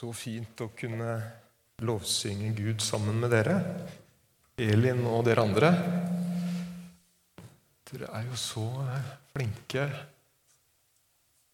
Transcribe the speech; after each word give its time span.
Så 0.00 0.14
fint 0.16 0.60
å 0.64 0.70
kunne 0.72 1.10
lovsynge 1.84 2.54
Gud 2.56 2.80
sammen 2.80 3.18
med 3.20 3.34
dere. 3.34 3.58
Elin 4.56 5.02
og 5.04 5.26
dere 5.26 5.44
andre. 5.44 5.68
Dere 7.90 8.08
er 8.16 8.24
jo 8.30 8.38
så 8.40 8.64
flinke, 9.34 9.84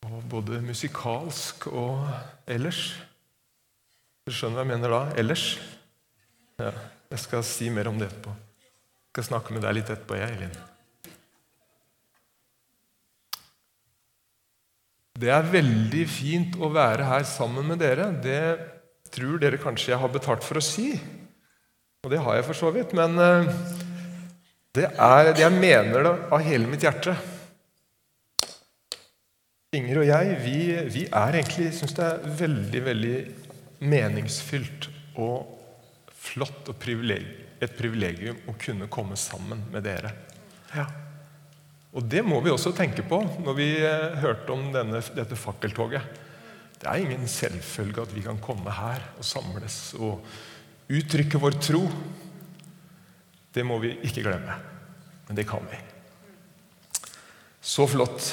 og 0.07 0.23
både 0.31 0.61
musikalsk 0.63 1.67
og 1.73 2.07
ellers. 2.47 2.85
Dere 4.23 4.39
skjønner 4.39 4.61
hva 4.61 4.67
jeg 4.69 4.73
mener 4.77 4.95
da? 4.95 5.03
Ellers? 5.25 5.49
Ja, 6.63 6.71
jeg 7.11 7.25
skal 7.27 7.43
si 7.51 7.75
mer 7.75 7.91
om 7.91 7.99
det 7.99 8.13
etterpå. 8.13 8.39
Jeg 8.71 9.11
skal 9.17 9.31
snakke 9.33 9.59
med 9.59 9.67
deg 9.67 9.81
litt 9.81 9.91
etterpå, 9.91 10.23
jeg, 10.23 10.39
Elin. 10.39 10.76
Det 15.17 15.31
er 15.33 15.47
veldig 15.49 16.03
fint 16.13 16.57
å 16.61 16.69
være 16.73 17.07
her 17.09 17.25
sammen 17.29 17.71
med 17.71 17.81
dere. 17.81 18.11
Det 18.21 18.41
tror 19.15 19.39
dere 19.41 19.61
kanskje 19.61 19.95
jeg 19.95 20.01
har 20.03 20.13
betalt 20.13 20.45
for 20.45 20.61
å 20.61 20.65
si. 20.65 20.91
Og 22.05 22.13
det 22.13 22.21
har 22.21 22.37
jeg 22.37 22.47
for 22.51 22.59
så 22.59 22.73
vidt. 22.75 22.93
Men 22.97 23.17
eh, 23.23 23.49
det 24.77 24.91
er, 24.93 25.33
jeg 25.41 25.55
mener 25.57 26.05
det 26.05 26.13
av 26.37 26.45
hele 26.45 26.69
mitt 26.69 26.85
hjerte. 26.85 27.17
Inger 29.77 30.03
og 30.03 30.09
jeg 30.09 30.37
vi, 30.45 30.59
vi 30.93 31.07
er 31.09 31.41
egentlig, 31.41 31.71
syns 31.77 31.97
det 31.97 32.05
er 32.05 32.37
veldig, 32.45 32.85
veldig 32.91 33.17
meningsfylt 33.89 34.91
og 35.21 35.49
flott 36.27 36.69
og 36.73 36.79
privileg, 36.81 37.25
et 37.65 37.77
privilegium 37.77 38.39
å 38.49 38.57
kunne 38.61 38.89
komme 38.93 39.17
sammen 39.21 39.65
med 39.73 39.85
dere. 39.89 40.13
Ja. 40.77 40.87
Og 41.97 42.05
det 42.05 42.21
må 42.27 42.43
vi 42.45 42.53
også 42.53 42.75
tenke 42.77 43.05
på 43.09 43.23
når 43.41 43.57
vi 43.57 43.71
eh, 43.81 44.19
hørte 44.21 44.53
om 44.53 44.69
denne, 44.75 45.01
dette 45.17 45.39
fakkeltoget. 45.41 46.05
Det 46.77 46.89
er 46.91 47.01
ingen 47.01 47.25
selvfølge 47.31 48.05
at 48.05 48.13
vi 48.13 48.25
kan 48.27 48.41
komme 48.43 48.73
her 48.73 49.01
og 49.17 49.25
samles 49.25 49.95
og 49.97 50.21
uttrykke 50.93 51.41
vår 51.41 51.57
tro. 51.65 51.87
Det 53.57 53.65
må 53.65 53.79
vi 53.81 53.95
ikke 54.05 54.27
glemme. 54.27 54.59
Men 55.27 55.39
det 55.39 55.47
kan 55.49 55.65
vi. 55.71 55.81
Så 57.65 57.87
flott. 57.89 58.29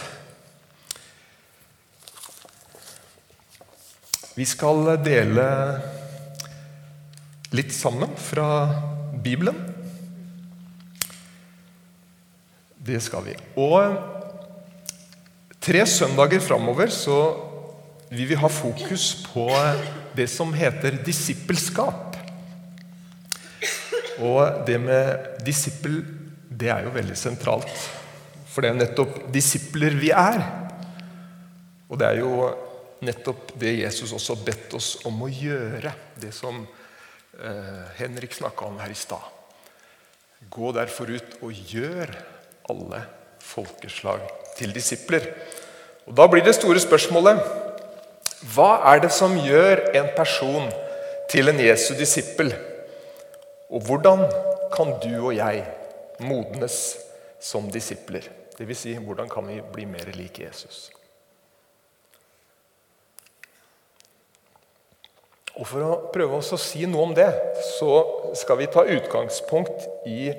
Vi 4.35 4.45
skal 4.49 4.97
dele 5.05 5.47
litt 7.53 7.71
sammen 7.73 8.11
fra 8.19 8.49
Bibelen. 9.23 9.72
Det 12.83 12.99
skal 12.99 13.23
vi. 13.23 13.33
Og 13.63 13.95
tre 15.63 15.85
søndager 15.87 16.43
framover 16.43 16.91
så 16.91 17.19
vil 18.09 18.27
vi 18.27 18.37
ha 18.37 18.49
fokus 18.51 19.23
på 19.29 19.47
det 20.13 20.27
som 20.29 20.51
heter 20.53 20.99
disippelskap. 21.05 22.17
Og 24.21 24.65
det 24.67 24.77
med 24.83 25.39
disippel, 25.45 26.01
det 26.49 26.69
er 26.69 26.83
jo 26.85 26.93
veldig 26.93 27.15
sentralt. 27.17 27.71
For 28.51 28.61
det 28.61 28.69
er 28.69 28.75
jo 28.75 28.81
nettopp 28.83 29.15
disipler 29.33 29.95
vi 29.97 30.11
er. 30.13 30.43
Og 31.89 31.97
det 32.01 32.09
er 32.09 32.19
jo 32.21 32.51
nettopp 33.03 33.55
det 33.59 33.77
Jesus 33.79 34.13
også 34.13 34.35
har 34.35 34.45
bedt 34.51 34.75
oss 34.77 34.91
om 35.07 35.23
å 35.23 35.31
gjøre. 35.31 35.95
Det 36.19 36.29
som 36.35 36.61
eh, 36.61 37.81
Henrik 37.97 38.35
snakka 38.35 38.67
om 38.67 38.77
her 38.83 38.93
i 38.93 38.99
stad. 38.99 39.23
Gå 40.51 40.75
derfor 40.75 41.15
ut 41.15 41.39
og 41.41 41.65
gjør 41.71 42.11
alle 42.69 43.03
folkeslag 43.43 44.23
til 44.57 44.73
disipler. 44.75 45.27
Og 46.07 46.15
Da 46.15 46.27
blir 46.27 46.43
det 46.43 46.55
store 46.55 46.79
spørsmålet 46.79 47.39
hva 48.53 48.81
er 48.91 48.99
det 49.05 49.11
som 49.15 49.37
gjør 49.39 49.85
en 49.95 50.09
person 50.17 50.65
til 51.31 51.47
en 51.47 51.59
Jesu 51.63 51.93
disippel? 51.95 52.51
Og 53.71 53.85
hvordan 53.87 54.25
kan 54.73 54.97
du 54.99 55.13
og 55.29 55.35
jeg 55.37 55.63
modnes 56.19 56.97
som 57.39 57.69
disipler? 57.71 58.27
Dvs. 58.57 58.83
Si, 58.83 58.97
hvordan 58.99 59.31
kan 59.31 59.47
vi 59.47 59.61
bli 59.73 59.85
mer 59.87 60.11
lik 60.17 60.41
Jesus? 60.43 60.91
Og 65.53 65.67
For 65.69 65.85
å 65.85 65.95
prøve 66.13 66.41
oss 66.41 66.51
å 66.53 66.59
si 66.59 66.83
noe 66.89 67.07
om 67.07 67.15
det, 67.15 67.29
så 67.77 67.89
skal 68.35 68.59
vi 68.59 68.69
ta 68.73 68.83
utgangspunkt 68.83 69.87
i 70.09 70.33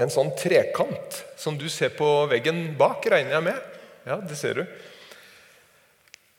en 0.00 0.12
sånn 0.12 0.32
trekant 0.38 1.18
som 1.36 1.58
du 1.58 1.68
ser 1.72 1.92
på 1.96 2.08
veggen 2.30 2.72
bak, 2.78 3.04
regner 3.12 3.36
jeg 3.36 3.46
med. 3.50 3.68
Ja, 4.08 4.16
det 4.22 4.38
ser 4.38 4.62
du. 4.62 4.64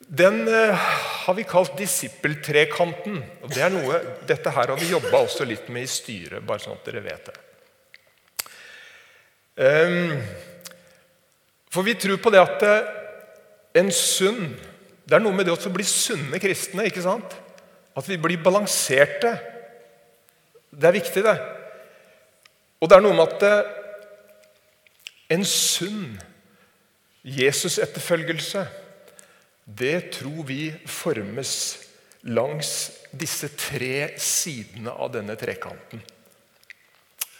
Den 0.04 0.42
eh, 0.48 0.74
har 1.24 1.34
vi 1.34 1.46
kalt 1.48 1.78
disippeltrekanten. 1.78 3.22
og 3.42 3.54
det 3.54 3.62
er 3.64 3.72
noe, 3.72 4.00
Dette 4.28 4.52
her 4.52 4.72
har 4.74 4.80
vi 4.80 4.90
jobba 4.90 5.22
også 5.24 5.46
litt 5.48 5.70
med 5.72 5.86
i 5.86 5.90
styret, 5.90 6.44
bare 6.44 6.60
sånn 6.60 6.76
at 6.76 6.90
dere 6.90 7.04
vet 7.04 7.30
det. 7.30 7.38
Um, 9.54 10.18
for 11.70 11.86
vi 11.86 11.94
tror 11.94 12.18
på 12.18 12.32
det 12.34 12.40
at 12.42 12.62
eh, 12.66 12.88
en 13.78 13.92
sunn 13.94 14.48
Det 15.06 15.14
er 15.14 15.22
noe 15.22 15.36
med 15.36 15.46
det 15.46 15.54
å 15.54 15.70
bli 15.70 15.84
sunne 15.86 16.40
kristne. 16.42 16.88
ikke 16.88 17.04
sant? 17.04 17.36
At 17.94 18.08
vi 18.08 18.16
blir 18.18 18.40
balanserte. 18.42 19.34
Det 20.72 20.88
er 20.88 20.96
viktig, 20.96 21.22
det. 21.22 21.34
Og 22.84 22.90
det 22.90 22.98
er 22.98 23.04
noe 23.06 23.16
med 23.16 23.30
at 23.32 23.44
eh, 23.48 23.68
en 25.32 25.44
sunn 25.48 26.18
Jesus-etterfølgelse, 27.24 28.66
det 29.64 30.10
tror 30.18 30.42
vi 30.44 30.66
formes 30.84 31.54
langs 32.28 32.74
disse 33.16 33.48
tre 33.56 34.10
sidene 34.20 34.92
av 34.92 35.14
denne 35.14 35.32
trekanten. 35.40 36.04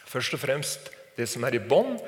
Først 0.09 0.39
og 0.39 0.41
fremst 0.41 0.89
det 1.19 1.29
som 1.29 1.45
er 1.45 1.59
i 1.59 1.61
bånn, 1.61 1.99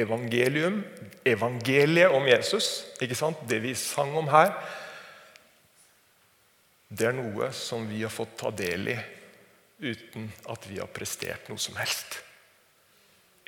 evangelium, 0.00 0.80
evangeliet 1.20 2.16
om 2.16 2.24
Jesus. 2.32 2.86
ikke 2.96 3.18
sant? 3.18 3.44
Det 3.44 3.60
vi 3.60 3.76
sang 3.76 4.16
om 4.16 4.32
her. 4.32 4.56
Det 6.88 7.10
er 7.10 7.18
noe 7.20 7.52
som 7.52 7.84
vi 7.90 8.00
har 8.06 8.14
fått 8.14 8.38
ta 8.40 8.56
del 8.56 8.94
i 8.94 9.00
uten 9.84 10.30
at 10.48 10.70
vi 10.70 10.80
har 10.80 10.88
prestert 10.88 11.52
noe 11.52 11.60
som 11.60 11.76
helst 11.76 12.22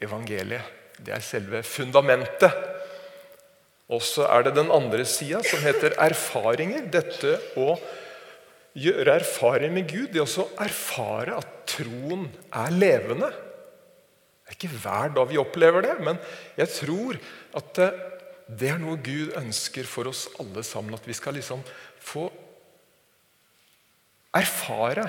evangeliet. 0.03 0.75
Det 0.99 1.15
er 1.15 1.23
selve 1.23 1.63
fundamentet. 1.67 2.55
Og 3.89 4.03
så 4.05 4.27
er 4.29 4.45
det 4.45 4.57
den 4.59 4.73
andre 4.75 5.05
sida, 5.09 5.41
som 5.47 5.63
heter 5.65 5.97
erfaringer. 6.03 6.89
Dette 6.93 7.39
å 7.57 7.77
gjøre 8.79 9.17
erfaring 9.21 9.73
med 9.75 9.89
Gud, 9.89 10.11
det 10.13 10.25
å 10.25 10.49
erfare 10.61 11.39
at 11.39 11.55
troen 11.71 12.27
er 12.53 12.75
levende. 12.75 13.31
Det 14.49 14.53
er 14.53 14.59
ikke 14.59 14.81
hver 14.83 15.15
dag 15.17 15.31
vi 15.31 15.41
opplever 15.41 15.85
det, 15.85 15.97
men 16.05 16.21
jeg 16.59 16.73
tror 16.75 17.19
at 17.59 17.81
det 18.49 18.71
er 18.73 18.79
noe 18.81 18.97
Gud 19.05 19.35
ønsker 19.37 19.89
for 19.89 20.09
oss 20.09 20.27
alle 20.41 20.65
sammen. 20.65 20.97
At 20.97 21.09
vi 21.09 21.17
skal 21.17 21.37
liksom 21.37 21.61
få 22.01 22.27
erfare 24.37 25.05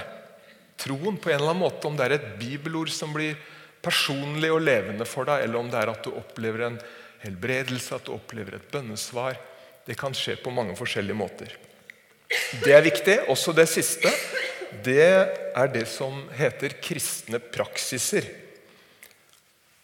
troen 0.80 1.20
på 1.20 1.32
en 1.32 1.40
eller 1.40 1.54
annen 1.54 1.64
måte. 1.64 1.88
Om 1.88 1.96
det 2.00 2.08
er 2.08 2.18
et 2.18 2.34
bibelord 2.40 2.92
som 2.92 3.16
blir 3.16 3.40
personlig 3.84 4.52
og 4.54 4.64
levende 4.66 5.08
for 5.08 5.30
deg, 5.30 5.46
eller 5.46 5.60
om 5.60 5.70
det 5.72 5.80
er 5.80 5.92
at 5.94 6.04
du 6.06 6.12
opplever 6.14 6.66
en 6.68 6.80
helbredelse, 7.24 7.96
at 7.96 8.08
du 8.08 8.14
opplever 8.16 8.58
et 8.58 8.70
bønnesvar. 8.72 9.40
Det 9.88 9.98
kan 10.00 10.16
skje 10.16 10.38
på 10.44 10.54
mange 10.54 10.76
forskjellige 10.80 11.18
måter. 11.18 11.56
Det 12.64 12.74
er 12.76 12.86
viktig. 12.86 13.16
Også 13.32 13.54
det 13.58 13.66
siste. 13.72 14.12
Det 14.86 15.02
er 15.02 15.72
det 15.74 15.88
som 15.90 16.22
heter 16.38 16.76
kristne 16.84 17.40
praksiser. 17.42 18.28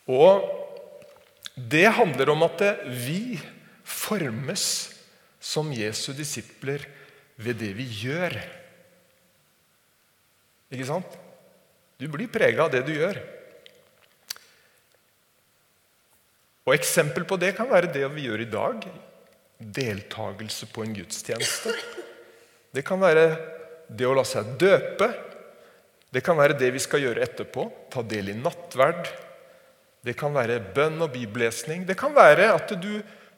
Og 0.06 0.46
det 1.56 1.88
handler 1.98 2.30
om 2.36 2.44
at 2.46 2.62
vi 2.86 3.40
formes 3.86 4.66
som 5.42 5.72
Jesu 5.74 6.12
disipler 6.14 6.84
ved 7.38 7.58
det 7.62 7.72
vi 7.78 7.86
gjør. 8.06 8.36
Ikke 10.74 10.88
sant? 10.90 11.18
Du 11.98 12.08
blir 12.12 12.30
prega 12.32 12.66
av 12.66 12.74
det 12.74 12.84
du 12.86 12.94
gjør. 12.94 13.18
Og 16.66 16.74
Eksempel 16.74 17.28
på 17.30 17.38
det 17.38 17.54
kan 17.58 17.70
være 17.70 17.92
det 17.94 18.08
vi 18.16 18.26
gjør 18.26 18.42
i 18.42 18.50
dag. 18.50 18.88
Deltakelse 19.60 20.68
på 20.74 20.84
en 20.84 20.96
gudstjeneste. 20.98 21.74
Det 22.74 22.84
kan 22.86 23.00
være 23.00 23.28
det 23.88 24.08
å 24.10 24.16
la 24.18 24.24
seg 24.26 24.56
døpe. 24.60 25.12
Det 26.10 26.24
kan 26.26 26.38
være 26.40 26.58
det 26.58 26.72
vi 26.74 26.82
skal 26.82 27.04
gjøre 27.04 27.22
etterpå. 27.22 27.68
Ta 27.94 28.02
del 28.02 28.34
i 28.34 28.38
nattverd. 28.40 29.12
Det 30.06 30.16
kan 30.18 30.34
være 30.34 30.58
bønn 30.74 31.06
og 31.06 31.14
bibellesning. 31.14 31.86
Det 31.86 31.98
kan 32.00 32.16
være 32.18 32.50
at 32.56 32.74
du, 32.82 32.98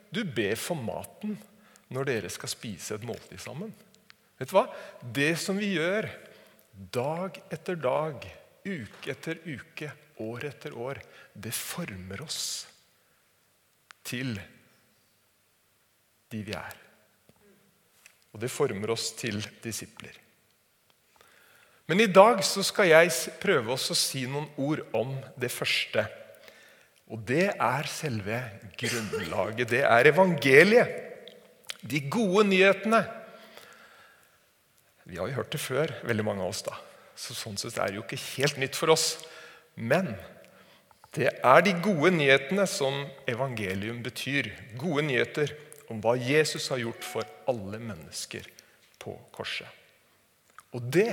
du 0.10 0.22
ber 0.24 0.56
for 0.60 0.80
maten 0.80 1.36
når 1.92 2.08
dere 2.08 2.32
skal 2.32 2.52
spise 2.52 2.96
et 2.96 3.06
måltid 3.08 3.40
sammen. 3.44 3.76
Vet 4.40 4.52
du 4.52 4.56
hva? 4.56 4.66
Det 5.02 5.34
som 5.42 5.60
vi 5.60 5.74
gjør 5.76 6.08
dag 6.96 7.40
etter 7.52 7.80
dag, 7.82 8.24
uke 8.68 9.12
etter 9.12 9.40
uke, 9.44 9.92
år 10.24 10.48
etter 10.48 10.76
år, 10.80 11.00
det 11.36 11.56
former 11.56 12.24
oss 12.24 12.68
til 14.08 14.38
de 16.32 16.44
vi 16.44 16.56
er. 16.56 16.78
Og 18.34 18.42
det 18.42 18.52
former 18.54 18.92
oss 18.94 19.12
til 19.18 19.40
disipler. 19.64 20.16
Men 21.88 22.04
i 22.04 22.10
dag 22.12 22.42
så 22.44 22.64
skal 22.68 22.90
jeg 22.90 23.14
prøve 23.40 23.74
å 23.74 23.96
si 23.96 24.26
noen 24.28 24.50
ord 24.60 24.84
om 24.98 25.14
det 25.40 25.50
første. 25.54 26.04
Og 27.08 27.22
det 27.24 27.46
er 27.54 27.88
selve 27.88 28.42
grunnlaget. 28.78 29.70
Det 29.72 29.84
er 29.88 30.10
evangeliet. 30.12 30.92
De 31.88 32.02
gode 32.12 32.44
nyhetene. 32.50 33.00
Vi 35.08 35.16
har 35.16 35.30
jo 35.30 35.38
hørt 35.38 35.54
det 35.56 35.64
før, 35.64 35.94
veldig 36.04 36.26
mange 36.28 36.44
av 36.44 36.52
oss. 36.52 36.66
da. 36.68 36.76
Så 37.16 37.38
Sånn 37.38 37.56
sett 37.58 37.80
er 37.80 37.94
det 37.94 38.02
jo 38.02 38.04
ikke 38.04 38.20
helt 38.36 38.60
nytt 38.60 38.76
for 38.76 38.92
oss. 38.92 39.14
Men 39.80 40.12
det 41.18 41.32
er 41.34 41.64
de 41.66 41.74
gode 41.82 42.12
nyhetene 42.14 42.68
som 42.70 43.00
evangelium 43.30 44.04
betyr. 44.06 44.52
Gode 44.78 45.08
nyheter 45.08 45.54
om 45.90 46.02
hva 46.04 46.14
Jesus 46.20 46.68
har 46.70 46.84
gjort 46.84 47.06
for 47.06 47.26
alle 47.50 47.80
mennesker 47.82 48.46
på 49.02 49.16
korset. 49.34 49.70
Og 50.78 50.86
det 50.94 51.10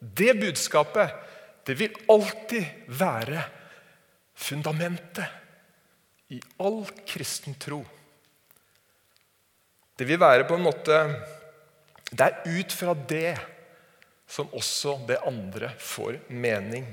det 0.00 0.32
budskapet 0.40 1.12
det 1.68 1.74
vil 1.76 1.96
alltid 2.08 2.88
være 2.88 3.42
fundamentet 4.32 6.32
i 6.32 6.38
all 6.64 6.86
kristen 7.04 7.58
tro. 7.60 7.82
Det 9.96 10.08
vil 10.08 10.20
være 10.20 10.46
på 10.48 10.56
en 10.56 10.64
måte 10.64 11.02
Det 12.10 12.26
er 12.26 12.58
ut 12.58 12.72
fra 12.72 12.94
det 12.94 13.36
som 14.26 14.48
også 14.56 14.96
det 15.06 15.20
andre 15.26 15.74
får 15.78 16.16
mening. 16.28 16.86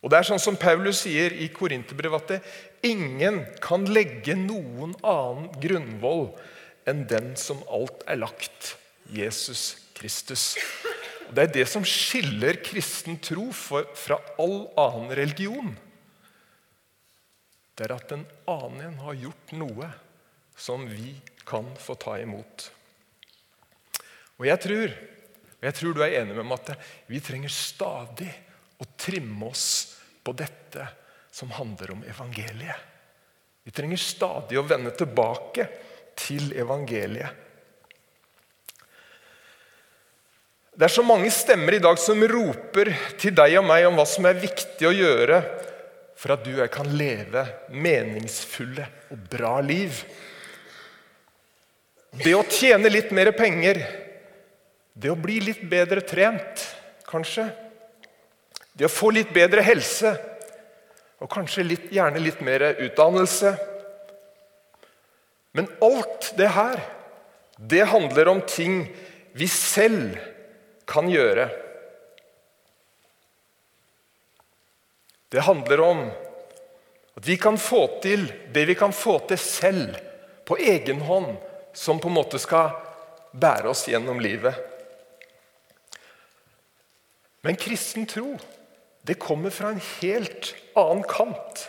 Og 0.00 0.08
det 0.08 0.20
er 0.20 0.28
sånn 0.30 0.40
som 0.40 0.56
Paulus 0.56 1.02
sier 1.04 1.34
i 1.36 1.50
Korinterbrevet 1.52 2.32
at 2.38 2.86
ingen 2.88 3.42
kan 3.60 3.84
legge 3.90 4.36
noen 4.38 4.94
annen 5.04 5.50
grunnvoll 5.60 6.30
enn 6.88 7.04
den 7.08 7.34
som 7.36 7.60
alt 7.68 8.00
er 8.08 8.22
lagt 8.22 8.74
Jesus 9.12 9.74
Kristus. 9.98 10.54
Og 11.28 11.36
Det 11.36 11.44
er 11.44 11.54
det 11.60 11.66
som 11.68 11.84
skiller 11.86 12.62
kristen 12.64 13.20
tro 13.22 13.50
fra 13.52 14.18
all 14.40 14.58
annen 14.80 15.12
religion. 15.14 15.76
Det 17.76 17.86
er 17.86 17.96
at 17.96 18.12
en 18.16 18.26
annen 18.50 18.96
har 19.04 19.20
gjort 19.20 19.52
noe 19.56 19.92
som 20.56 20.82
vi 20.88 21.14
kan 21.48 21.68
få 21.80 21.96
ta 22.00 22.16
imot. 22.20 22.66
Og 24.40 24.48
jeg 24.48 24.60
tror, 24.64 24.92
jeg 25.60 25.76
tror 25.76 25.94
du 25.96 26.02
er 26.04 26.22
enig 26.22 26.36
med 26.36 26.48
meg 26.48 26.60
at 26.64 26.88
vi 27.08 27.20
trenger 27.24 27.52
stadig 27.52 28.32
å 28.80 28.88
trimme 28.96 29.50
oss 29.50 29.96
på 30.24 30.32
dette 30.36 30.86
som 31.30 31.52
handler 31.54 31.92
om 31.92 32.02
evangeliet. 32.08 32.88
Vi 33.64 33.72
trenger 33.76 34.00
stadig 34.00 34.58
å 34.58 34.66
vende 34.66 34.92
tilbake 34.96 35.68
til 36.18 36.52
evangeliet. 36.56 37.46
Det 40.70 40.86
er 40.86 40.94
så 40.94 41.04
mange 41.04 41.28
stemmer 41.34 41.76
i 41.76 41.82
dag 41.82 41.98
som 42.00 42.22
roper 42.24 42.88
til 43.20 43.34
deg 43.36 43.58
og 43.60 43.66
meg 43.68 43.84
om 43.84 43.98
hva 43.98 44.06
som 44.08 44.24
er 44.24 44.38
viktig 44.40 44.86
å 44.88 44.94
gjøre 44.96 45.42
for 46.20 46.32
at 46.32 46.44
du 46.44 46.54
og 46.54 46.62
jeg 46.62 46.72
kan 46.72 46.88
leve 46.96 47.42
meningsfulle 47.72 48.86
og 49.12 49.26
bra 49.32 49.58
liv. 49.64 50.00
Det 52.16 52.32
å 52.36 52.46
tjene 52.48 52.90
litt 52.92 53.12
mer 53.16 53.32
penger, 53.36 53.80
det 54.92 55.12
å 55.12 55.18
bli 55.20 55.38
litt 55.44 55.62
bedre 55.68 56.02
trent, 56.04 56.64
kanskje. 57.08 57.46
Det 58.80 58.86
å 58.88 58.92
få 58.92 59.10
litt 59.12 59.28
bedre 59.36 59.60
helse, 59.60 60.14
og 61.20 61.28
kanskje 61.28 61.66
litt, 61.66 61.90
gjerne 61.92 62.20
litt 62.24 62.38
mer 62.40 62.62
utdannelse. 62.80 63.50
Men 65.52 65.66
alt 65.84 66.30
det 66.38 66.46
her, 66.54 66.80
det 67.60 67.82
handler 67.90 68.30
om 68.32 68.38
ting 68.48 68.86
vi 69.36 69.48
selv 69.52 70.14
kan 70.88 71.10
gjøre. 71.12 71.44
Det 75.28 75.44
handler 75.44 75.82
om 75.84 76.00
at 77.20 77.28
vi 77.28 77.36
kan 77.36 77.60
få 77.60 77.82
til 78.00 78.24
det 78.54 78.62
vi 78.70 78.78
kan 78.80 78.96
få 78.96 79.18
til 79.28 79.42
selv, 79.44 79.98
på 80.48 80.56
egen 80.56 81.02
hånd, 81.04 81.36
som 81.76 82.00
på 82.00 82.08
en 82.08 82.16
måte 82.16 82.40
skal 82.40 82.72
bære 83.36 83.68
oss 83.74 83.84
gjennom 83.92 84.24
livet. 84.24 84.56
Men 87.44 87.60
kristen 87.60 88.08
tro 88.08 88.32
det 89.06 89.16
kommer 89.20 89.50
fra 89.50 89.72
en 89.72 89.82
helt 90.00 90.54
annen 90.78 91.04
kant. 91.08 91.66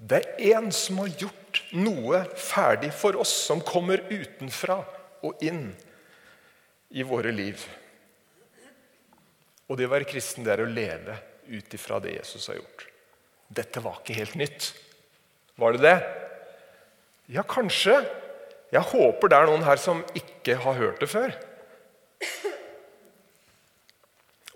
Det 0.00 0.20
er 0.20 0.56
en 0.56 0.70
som 0.72 1.00
har 1.02 1.12
gjort 1.20 1.60
noe 1.76 2.22
ferdig 2.38 2.92
for 2.96 3.18
oss, 3.20 3.32
som 3.48 3.62
kommer 3.64 4.02
utenfra 4.08 4.78
og 5.26 5.42
inn 5.44 5.70
i 6.90 7.04
våre 7.06 7.32
liv. 7.34 7.60
Og 9.70 9.78
det 9.78 9.86
å 9.86 9.92
være 9.92 10.08
kristen 10.08 10.46
det 10.46 10.54
er 10.56 10.64
å 10.64 10.70
leve 10.70 11.18
ut 11.50 11.76
ifra 11.76 12.00
det 12.02 12.16
Jesus 12.16 12.48
har 12.50 12.58
gjort. 12.58 12.86
Dette 13.50 13.82
var 13.82 14.00
ikke 14.00 14.18
helt 14.18 14.36
nytt. 14.38 14.72
Var 15.60 15.76
det 15.76 15.84
det? 15.84 15.96
Ja, 17.30 17.44
kanskje. 17.46 18.00
Jeg 18.70 18.86
håper 18.92 19.30
det 19.30 19.38
er 19.38 19.50
noen 19.50 19.66
her 19.66 19.80
som 19.82 20.04
ikke 20.18 20.56
har 20.62 20.78
hørt 20.78 21.02
det 21.02 21.10
før. 21.10 21.34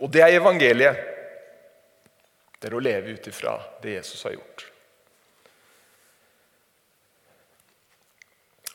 Og 0.03 0.11
det 0.15 0.23
er 0.25 0.39
evangeliet. 0.39 1.14
Det 2.65 2.71
er 2.71 2.79
å 2.79 2.81
leve 2.81 3.13
ut 3.13 3.27
ifra 3.29 3.59
det 3.83 3.99
Jesus 3.99 4.23
har 4.25 4.39
gjort. 4.39 4.63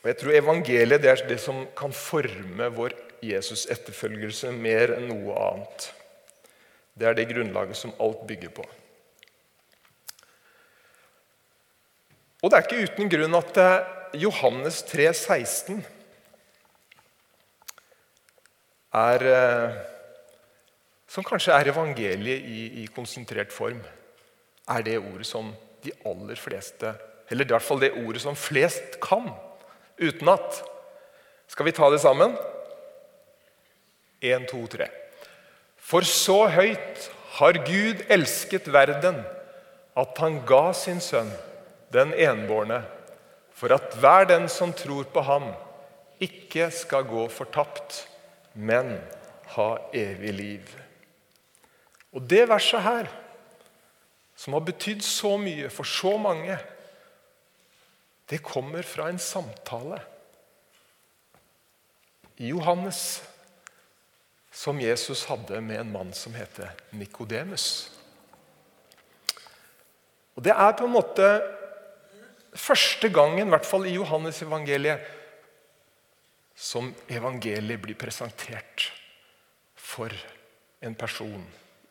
Og 0.03 0.05
jeg 0.11 0.17
tror 0.19 0.35
Evangeliet 0.37 1.01
det 1.01 1.09
er 1.09 1.23
det 1.25 1.39
som 1.41 1.63
kan 1.73 1.95
forme 1.97 2.67
vår 2.75 2.93
Jesus-etterfølgelse 3.25 4.53
mer 4.53 4.93
enn 4.93 5.09
noe 5.09 5.33
annet. 5.41 5.87
Det 6.93 7.09
er 7.09 7.17
det 7.17 7.31
grunnlaget 7.31 7.81
som 7.81 7.95
alt 7.97 8.21
bygger 8.29 8.53
på. 8.61 8.67
Og 12.45 12.53
det 12.53 12.59
er 12.59 12.69
ikke 12.69 12.85
uten 12.93 13.09
grunn 13.17 13.41
at 13.41 13.57
Johannes 14.21 14.83
3, 14.85 15.09
16 15.17 15.81
er 19.01 19.31
eh, 19.33 19.81
Som 21.09 21.25
kanskje 21.25 21.55
er 21.55 21.71
evangeliet 21.71 22.45
i, 22.45 22.83
i 22.83 22.87
konsentrert 22.93 23.53
form. 23.53 23.81
Er 24.69 24.85
det 24.85 24.99
ordet 25.01 25.25
som 25.25 25.53
de 25.83 25.93
aller 26.05 26.37
fleste 26.37 26.93
Eller 27.31 27.45
i 27.45 27.53
hvert 27.53 27.63
fall 27.63 27.79
det 27.81 27.91
ordet 27.93 28.21
som 28.21 28.35
flest 28.37 28.97
kan 29.01 29.29
utenat. 30.01 30.63
Skal 31.47 31.67
vi 31.67 31.73
ta 31.77 31.89
det 31.89 31.99
sammen? 32.01 32.33
1, 34.21 34.47
2, 34.49 34.63
3. 34.73 34.87
For 35.77 36.05
så 36.05 36.47
høyt 36.53 37.05
har 37.37 37.61
Gud 37.67 38.01
elsket 38.09 38.67
verden, 38.73 39.21
at 39.97 40.21
han 40.23 40.41
ga 40.49 40.71
sin 40.73 40.99
sønn, 41.03 41.29
den 41.93 42.13
enbårne, 42.17 42.81
for 43.53 43.73
at 43.75 43.95
hver 43.99 44.27
den 44.29 44.49
som 44.51 44.73
tror 44.73 45.07
på 45.13 45.23
ham, 45.25 45.51
ikke 46.19 46.71
skal 46.73 47.07
gå 47.07 47.27
fortapt, 47.31 48.03
men 48.53 48.97
ha 49.55 49.69
evig 49.93 50.33
liv. 50.35 50.78
Og 52.15 52.25
det 52.25 52.47
verset 52.49 52.81
her, 52.81 53.09
som 54.39 54.55
har 54.55 54.63
betydd 54.65 55.03
så 55.05 55.35
mye 55.41 55.69
for 55.73 55.87
så 55.87 56.15
mange, 56.21 56.55
det 58.29 58.41
kommer 58.45 58.85
fra 58.85 59.09
en 59.09 59.19
samtale 59.21 59.99
i 62.39 62.51
Johannes 62.53 63.21
som 64.53 64.79
Jesus 64.81 65.25
hadde 65.29 65.61
med 65.61 65.81
en 65.81 65.91
mann 65.91 66.11
som 66.15 66.33
heter 66.37 66.71
Nikodemus. 66.95 67.89
Og 70.35 70.43
Det 70.43 70.53
er 70.53 70.75
på 70.77 70.85
en 70.87 70.95
måte 70.95 71.25
første 72.55 73.09
gangen, 73.11 73.47
i 73.47 73.53
hvert 73.53 73.67
fall 73.67 73.85
i 73.89 73.95
Johannes 73.97 74.41
evangeliet, 74.41 75.03
som 76.55 76.93
evangeliet 77.11 77.81
blir 77.81 77.97
presentert 77.99 78.89
for 79.75 80.13
en 80.81 80.95
person 80.95 81.43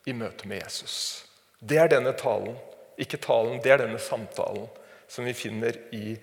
i 0.07 0.13
møte 0.15 0.47
med 0.47 0.63
Jesus. 0.63 1.25
Det 1.59 1.79
er 1.79 1.91
denne 1.91 2.13
talen. 2.17 2.55
Ikke 2.99 3.19
talen, 3.21 3.59
det 3.63 3.73
er 3.73 3.83
denne 3.83 3.99
samtalen 4.01 4.67
som 5.09 5.25
vi 5.25 5.33
finner 5.33 5.75
i, 5.95 6.13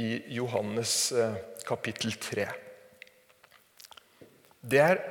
i 0.00 0.08
Johannes 0.32 1.12
eh, 1.12 1.34
kapittel 1.66 2.14
3. 2.16 2.46
Det 4.62 4.80
er 4.80 5.02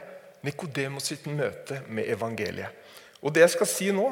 Nikodemos 0.41 1.11
sitt 1.11 1.27
møte 1.29 1.83
med 1.91 2.09
evangeliet. 2.09 2.71
Og 3.21 3.33
det 3.35 3.43
jeg 3.43 3.53
skal 3.53 3.69
si 3.69 3.89
nå, 3.93 4.07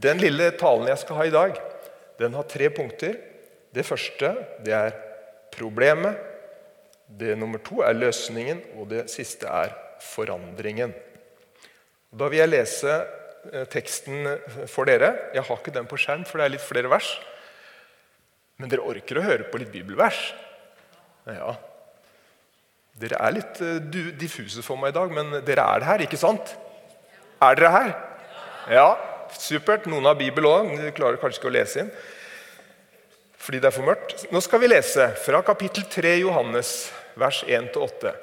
den 0.00 0.22
lille 0.22 0.48
talen 0.56 0.88
jeg 0.88 1.02
skal 1.02 1.18
ha 1.18 1.26
i 1.28 1.34
dag, 1.34 1.58
den 2.20 2.36
har 2.38 2.46
tre 2.48 2.70
punkter. 2.72 3.18
Det 3.74 3.84
første 3.84 4.30
det 4.64 4.74
er 4.76 4.94
problemet. 5.52 6.16
Det 7.04 7.34
nummer 7.36 7.60
to 7.60 7.82
er 7.84 7.98
løsningen, 7.98 8.62
og 8.78 8.88
det 8.94 9.08
siste 9.12 9.50
er 9.50 9.74
forandringen. 10.00 10.94
Da 12.14 12.28
vil 12.30 12.38
jeg 12.38 12.52
lese 12.52 12.92
eh, 12.94 13.64
teksten 13.70 14.28
for 14.70 14.86
dere. 14.86 15.10
Jeg 15.34 15.42
har 15.46 15.60
ikke 15.60 15.74
den 15.74 15.88
på 15.90 15.98
skjerm, 15.98 16.22
for 16.28 16.38
det 16.38 16.46
er 16.46 16.54
litt 16.54 16.64
flere 16.64 16.90
vers. 16.92 17.08
Men 18.60 18.70
dere 18.70 18.86
orker 18.86 19.18
å 19.18 19.24
høre 19.24 19.48
på 19.50 19.58
litt 19.58 19.72
bibelvers? 19.74 20.20
Ja. 21.26 21.56
Dere 23.02 23.18
er 23.18 23.34
litt 23.34 23.58
uh, 23.64 23.80
diffuse 24.14 24.62
for 24.62 24.78
meg 24.78 24.92
i 24.92 24.98
dag, 25.00 25.10
men 25.10 25.40
dere 25.42 25.64
er 25.74 25.86
her, 25.88 26.04
ikke 26.04 26.20
sant? 26.20 26.52
Er 27.42 27.58
dere 27.58 27.72
her? 27.74 27.90
Ja, 28.70 28.88
supert. 29.34 29.88
Noen 29.90 30.06
har 30.06 30.14
Bibel 30.18 30.46
òg. 30.46 30.70
De 30.78 30.92
klarer 30.94 31.18
kanskje 31.18 31.42
ikke 31.42 31.50
å 31.50 31.58
lese 31.58 31.84
inn 31.84 31.96
fordi 33.44 33.58
det 33.60 33.68
er 33.68 33.74
for 33.76 33.84
mørkt. 33.84 34.22
Nå 34.32 34.40
skal 34.40 34.62
vi 34.62 34.70
lese 34.70 35.04
fra 35.20 35.42
kapittel 35.44 35.84
3 35.92 36.14
Johannes, 36.22 36.70
vers 37.20 37.42
1-8. 37.44 38.14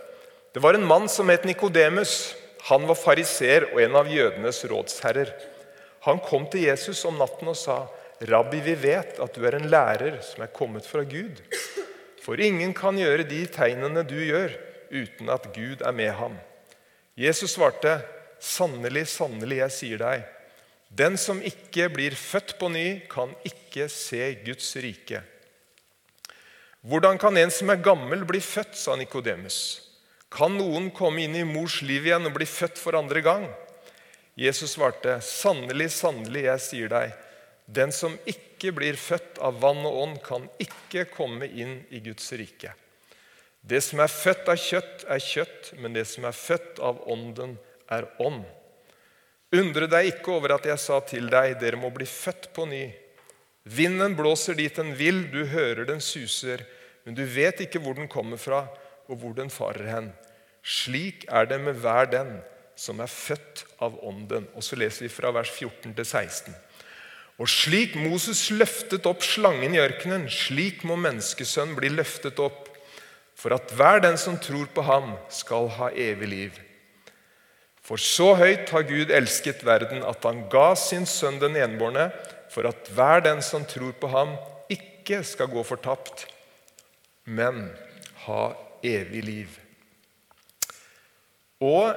Det 0.50 0.64
var 0.64 0.74
en 0.74 0.88
mann 0.90 1.06
som 1.14 1.30
het 1.30 1.46
Nikodemus. 1.46 2.32
Han 2.70 2.86
var 2.90 3.00
fariser 3.00 3.72
og 3.72 3.80
en 3.82 3.96
av 3.98 4.10
jødenes 4.12 4.62
rådsherrer. 4.70 5.32
Han 6.06 6.22
kom 6.22 6.46
til 6.50 6.68
Jesus 6.68 7.02
om 7.10 7.18
natten 7.18 7.50
og 7.50 7.58
sa, 7.58 7.88
'Rabbi, 8.22 8.60
vi 8.62 8.76
vet 8.78 9.20
at 9.20 9.34
du 9.34 9.46
er 9.46 9.58
en 9.58 9.70
lærer 9.70 10.22
som 10.22 10.44
er 10.44 10.54
kommet 10.54 10.86
fra 10.86 11.04
Gud.' 11.04 11.42
For 12.22 12.38
ingen 12.38 12.74
kan 12.78 12.98
gjøre 12.98 13.26
de 13.26 13.46
tegnene 13.50 14.04
du 14.06 14.20
gjør, 14.22 14.54
uten 14.94 15.30
at 15.34 15.48
Gud 15.56 15.82
er 15.82 15.92
med 15.92 16.12
ham. 16.14 16.38
Jesus 17.18 17.58
svarte, 17.58 18.02
'Sannelig, 18.40 19.08
sannelig, 19.08 19.58
jeg 19.58 19.72
sier 19.72 19.98
deg:" 19.98 20.24
Den 20.92 21.18
som 21.18 21.42
ikke 21.42 21.88
blir 21.90 22.16
født 22.16 22.58
på 22.60 22.68
ny, 22.70 23.02
kan 23.10 23.32
ikke 23.48 23.88
se 23.90 24.36
Guds 24.46 24.76
rike. 24.76 25.22
Hvordan 26.82 27.18
kan 27.18 27.38
en 27.38 27.52
som 27.52 27.70
er 27.70 27.80
gammel, 27.82 28.26
bli 28.26 28.42
født, 28.42 28.76
sa 28.76 28.96
Nikodemus. 28.96 29.91
Kan 30.32 30.56
noen 30.56 30.90
komme 30.96 31.26
inn 31.26 31.36
i 31.36 31.44
mors 31.44 31.82
liv 31.84 32.08
igjen 32.08 32.30
og 32.30 32.38
bli 32.38 32.48
født 32.48 32.80
for 32.80 32.96
andre 32.96 33.24
gang? 33.26 33.50
Jesus 34.40 34.78
svarte, 34.78 35.18
sannelig, 35.26 35.90
sannelig, 35.92 36.46
jeg 36.46 36.64
sier 36.64 36.92
deg, 36.94 37.18
den 37.68 37.92
som 37.92 38.16
ikke 38.26 38.72
blir 38.76 38.96
født 39.00 39.42
av 39.44 39.60
vann 39.60 39.84
og 39.84 39.98
ånd, 40.06 40.22
kan 40.24 40.48
ikke 40.64 41.10
komme 41.12 41.50
inn 41.52 41.82
i 41.92 42.00
Guds 42.04 42.32
rike. 42.40 42.72
Det 43.62 43.82
som 43.84 44.00
er 44.02 44.10
født 44.10 44.48
av 44.50 44.58
kjøtt, 44.58 45.04
er 45.12 45.22
kjøtt, 45.22 45.74
men 45.84 45.94
det 45.94 46.08
som 46.10 46.26
er 46.26 46.38
født 46.38 46.80
av 46.80 47.04
ånden, 47.12 47.58
er 47.92 48.08
ånd. 48.24 48.46
Undre 49.52 49.90
deg 49.92 50.14
ikke 50.14 50.38
over 50.38 50.56
at 50.56 50.66
jeg 50.70 50.80
sa 50.80 51.02
til 51.04 51.28
deg, 51.30 51.58
dere 51.60 51.80
må 51.80 51.92
bli 51.92 52.08
født 52.08 52.54
på 52.56 52.66
ny. 52.72 52.86
Vinden 53.68 54.16
blåser 54.18 54.56
dit 54.58 54.80
den 54.80 54.96
vil, 54.98 55.26
du 55.30 55.44
hører 55.52 55.84
den 55.92 56.00
suser, 56.02 56.64
men 57.04 57.18
du 57.18 57.26
vet 57.28 57.60
ikke 57.66 57.82
hvor 57.84 58.00
den 58.00 58.10
kommer 58.10 58.40
fra, 58.40 58.64
og 59.10 59.22
hvor 59.22 59.36
den 59.38 59.50
farer 59.54 59.88
hen. 59.90 60.10
Slik 60.62 61.26
er 61.30 61.48
det 61.50 61.62
med 61.62 61.80
hver 61.82 62.10
den 62.12 62.36
som 62.78 63.02
er 63.02 63.10
født 63.12 63.66
av 63.82 63.98
Ånden. 64.06 64.48
Og 64.56 64.66
så 64.66 64.78
leser 64.80 65.06
vi 65.06 65.14
fra 65.14 65.32
vers 65.36 65.52
14 65.52 65.94
til 65.94 66.06
16. 66.06 66.56
Og 67.42 67.50
slik 67.50 67.96
Moses 67.98 68.44
løftet 68.54 69.08
opp 69.10 69.24
slangen 69.26 69.74
i 69.74 69.82
ørkenen, 69.82 70.28
slik 70.30 70.84
må 70.86 70.98
menneskesønn 71.00 71.74
bli 71.78 71.90
løftet 71.94 72.42
opp, 72.42 72.68
for 73.38 73.56
at 73.56 73.72
hver 73.74 74.04
den 74.04 74.20
som 74.22 74.38
tror 74.38 74.68
på 74.76 74.84
ham, 74.86 75.16
skal 75.34 75.70
ha 75.80 75.90
evig 75.98 76.30
liv. 76.30 76.60
For 77.82 77.98
så 77.98 78.36
høyt 78.38 78.70
har 78.70 78.86
Gud 78.86 79.10
elsket 79.10 79.64
verden 79.66 80.04
at 80.06 80.22
han 80.28 80.44
ga 80.54 80.76
sin 80.78 81.08
sønn 81.10 81.40
den 81.42 81.58
enbårne, 81.58 82.12
for 82.54 82.70
at 82.70 82.92
hver 82.94 83.24
den 83.26 83.42
som 83.42 83.66
tror 83.66 83.96
på 83.98 84.12
ham, 84.14 84.36
ikke 84.70 85.24
skal 85.26 85.50
gå 85.50 85.64
fortapt, 85.66 86.28
men 87.26 87.72
ha 88.28 88.52
evig 88.84 89.24
liv. 89.26 89.58
Og 91.62 91.94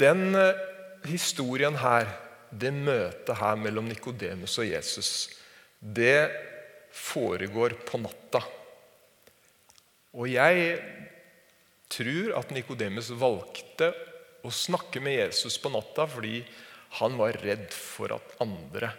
den 0.00 0.34
eh, 0.36 0.60
historien 1.08 1.76
her, 1.80 2.08
det 2.50 2.72
møtet 2.74 3.36
her 3.38 3.58
mellom 3.60 3.86
Nikodemus 3.88 4.58
og 4.60 4.68
Jesus, 4.68 5.10
det 5.80 6.28
foregår 6.92 7.78
på 7.86 8.00
natta. 8.02 8.42
Og 10.18 10.26
jeg 10.28 10.80
tror 11.90 12.34
at 12.40 12.50
Nikodemus 12.54 13.12
valgte 13.18 13.92
å 14.44 14.50
snakke 14.52 15.02
med 15.02 15.20
Jesus 15.20 15.58
på 15.60 15.70
natta 15.72 16.06
fordi 16.10 16.40
han 16.98 17.14
var 17.20 17.38
redd 17.38 17.70
for 17.74 18.10
at 18.16 18.34
andre, 18.42 18.90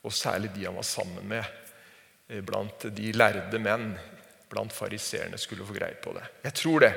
og 0.00 0.14
særlig 0.16 0.54
de 0.54 0.64
han 0.64 0.78
var 0.78 0.86
sammen 0.88 1.26
med, 1.28 1.44
eh, 2.28 2.40
blant 2.40 2.88
de 2.96 3.12
lærde 3.12 3.60
menn, 3.60 3.92
blant 4.50 4.74
fariseerne, 4.74 5.38
skulle 5.38 5.66
få 5.66 5.76
greie 5.76 5.96
på 6.02 6.12
det. 6.16 6.26
Jeg 6.44 6.56
tror 6.58 6.86
det. 6.86 6.92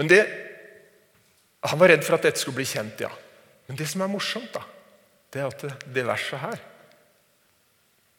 Men 0.00 0.08
det, 0.08 0.22
Han 1.62 1.78
var 1.78 1.92
redd 1.92 2.02
for 2.02 2.16
at 2.16 2.24
dette 2.26 2.40
skulle 2.40 2.58
bli 2.58 2.66
kjent, 2.66 3.04
ja. 3.04 3.10
Men 3.68 3.76
det 3.78 3.86
som 3.86 4.00
er 4.02 4.10
morsomt, 4.10 4.50
da, 4.50 4.64
det 5.30 5.40
er 5.40 5.46
at 5.46 5.60
det, 5.62 5.74
det 5.94 6.06
verset 6.08 6.40
her 6.42 6.62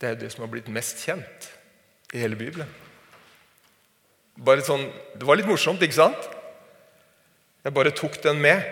det 0.03 0.09
er 0.09 0.17
det 0.19 0.33
som 0.33 0.43
har 0.43 0.49
blitt 0.51 0.67
mest 0.67 0.99
kjent 0.99 1.45
i 2.11 2.19
hele 2.19 2.35
Bibelen. 2.35 2.67
Bare 4.35 4.63
sånn, 4.65 4.89
Det 5.15 5.23
var 5.23 5.37
litt 5.39 5.47
morsomt, 5.47 5.79
ikke 5.79 5.95
sant? 5.95 6.25
Jeg 7.63 7.71
bare 7.71 7.93
tok 7.95 8.17
den 8.25 8.41
med. 8.43 8.65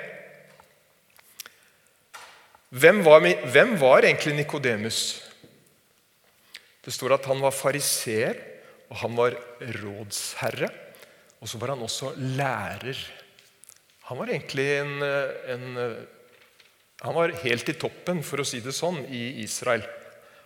Hvem 2.75 2.99
var, 3.05 3.23
hvem 3.23 3.77
var 3.79 4.03
egentlig 4.03 4.35
Nikodemus? 4.41 4.99
Det 6.83 6.91
står 6.91 7.15
at 7.15 7.29
han 7.31 7.39
var 7.39 7.55
fariseer, 7.55 8.35
og 8.91 8.97
han 8.99 9.15
var 9.15 9.37
rådsherre. 9.79 10.69
Og 11.41 11.49
så 11.49 11.57
var 11.61 11.73
han 11.73 11.85
også 11.85 12.11
lærer. 12.37 12.97
Han 14.11 14.19
var 14.19 14.33
egentlig 14.33 14.67
en, 14.81 14.97
en 15.01 15.95
Han 17.01 17.15
var 17.15 17.31
helt 17.41 17.69
i 17.69 17.73
toppen, 17.73 18.19
for 18.21 18.43
å 18.43 18.45
si 18.45 18.59
det 18.61 18.75
sånn, 18.77 18.99
i 19.09 19.41
Israel. 19.41 19.81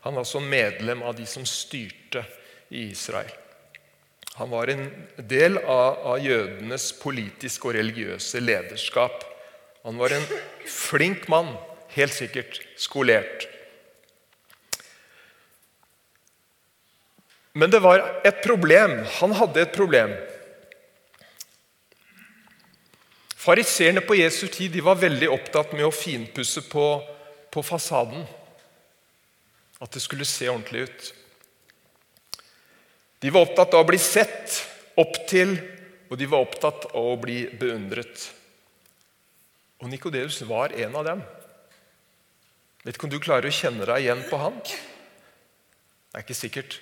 Han 0.05 0.13
var 0.15 0.23
også 0.23 0.39
medlem 0.39 1.01
av 1.03 1.17
de 1.17 1.25
som 1.27 1.43
styrte 1.43 2.21
i 2.69 2.91
Israel. 2.93 3.33
Han 4.35 4.51
var 4.51 4.69
en 4.71 4.85
del 5.17 5.57
av, 5.57 5.97
av 6.13 6.21
jødenes 6.23 6.91
politiske 7.01 7.67
og 7.67 7.75
religiøse 7.75 8.39
lederskap. 8.43 9.25
Han 9.83 9.99
var 9.99 10.15
en 10.15 10.25
flink 10.69 11.27
mann, 11.31 11.53
helt 11.95 12.15
sikkert 12.15 12.61
skolert. 12.79 13.47
Men 17.55 17.71
det 17.71 17.79
var 17.79 18.01
et 18.27 18.41
problem. 18.43 18.97
Han 19.21 19.33
hadde 19.39 19.62
et 19.63 19.75
problem. 19.75 20.12
Fariseerne 23.45 24.01
på 24.03 24.17
Jesu 24.19 24.47
tid 24.51 24.75
var 24.83 24.97
veldig 25.00 25.29
opptatt 25.31 25.71
med 25.77 25.85
å 25.88 25.93
finpusse 25.93 26.65
på, 26.67 26.85
på 27.53 27.62
fasaden. 27.63 28.25
At 29.79 29.95
det 29.95 30.01
skulle 30.03 30.27
se 30.27 30.50
ordentlig 30.51 30.89
ut. 30.89 31.05
De 33.24 33.31
var 33.31 33.45
opptatt 33.45 33.77
av 33.77 33.85
å 33.85 33.88
bli 33.88 34.00
sett 34.01 34.57
opp 35.00 35.21
til, 35.29 35.55
og 36.09 36.19
de 36.19 36.27
var 36.27 36.43
opptatt 36.43 36.89
av 36.91 37.07
å 37.13 37.15
bli 37.21 37.45
beundret. 37.55 38.25
Og 39.79 39.88
Nikodeus 39.93 40.41
var 40.50 40.75
en 40.75 41.00
av 41.00 41.07
dem. 41.07 41.24
Vet 42.83 42.97
ikke 42.97 43.07
om 43.07 43.15
du 43.15 43.21
klarer 43.24 43.47
å 43.47 43.55
kjenne 43.62 43.88
deg 43.88 44.03
igjen 44.03 44.25
på 44.27 44.41
han? 44.43 44.59
Det 44.59 46.19
er 46.19 46.27
ikke 46.27 46.38
sikkert. 46.38 46.77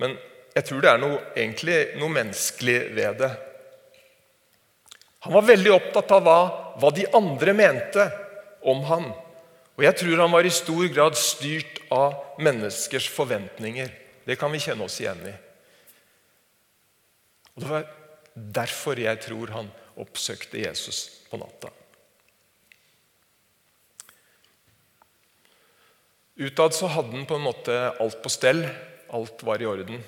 Men 0.00 0.16
jeg 0.56 0.66
tror 0.66 0.82
det 0.82 0.90
er 0.90 1.00
noe, 1.02 1.20
egentlig 1.36 1.78
noe 2.00 2.12
menneskelig 2.14 2.78
ved 2.96 3.20
det. 3.22 3.30
Han 5.26 5.36
var 5.36 5.48
veldig 5.50 5.72
opptatt 5.74 6.14
av 6.16 6.24
hva, 6.24 6.38
hva 6.80 6.90
de 6.96 7.04
andre 7.16 7.54
mente 7.56 8.06
om 8.70 8.80
han. 8.88 9.10
Og 9.76 9.84
jeg 9.84 9.96
tror 10.00 10.22
han 10.24 10.32
var 10.32 10.46
i 10.48 10.52
stor 10.52 10.86
grad 10.92 11.18
styrt 11.20 11.82
av 11.92 12.40
menneskers 12.40 13.08
forventninger. 13.12 13.92
Det 14.24 14.36
kan 14.40 14.52
vi 14.52 14.62
kjenne 14.62 14.86
oss 14.88 14.98
igjen 15.00 15.20
i. 15.28 15.34
Og 17.54 17.62
Det 17.62 17.68
var 17.68 17.86
derfor 18.60 19.00
jeg 19.00 19.20
tror 19.24 19.52
han 19.52 19.70
oppsøkte 20.00 20.62
Jesus 20.62 21.02
på 21.28 21.40
natta. 21.40 21.68
Utad 26.40 26.72
så 26.72 26.88
hadde 26.88 27.12
han 27.12 27.26
på 27.28 27.36
en 27.36 27.44
måte 27.44 27.74
alt 28.00 28.22
på 28.24 28.32
stell. 28.32 28.62
Alt 29.16 29.42
var 29.46 29.62
i 29.62 29.68
orden. 29.68 30.02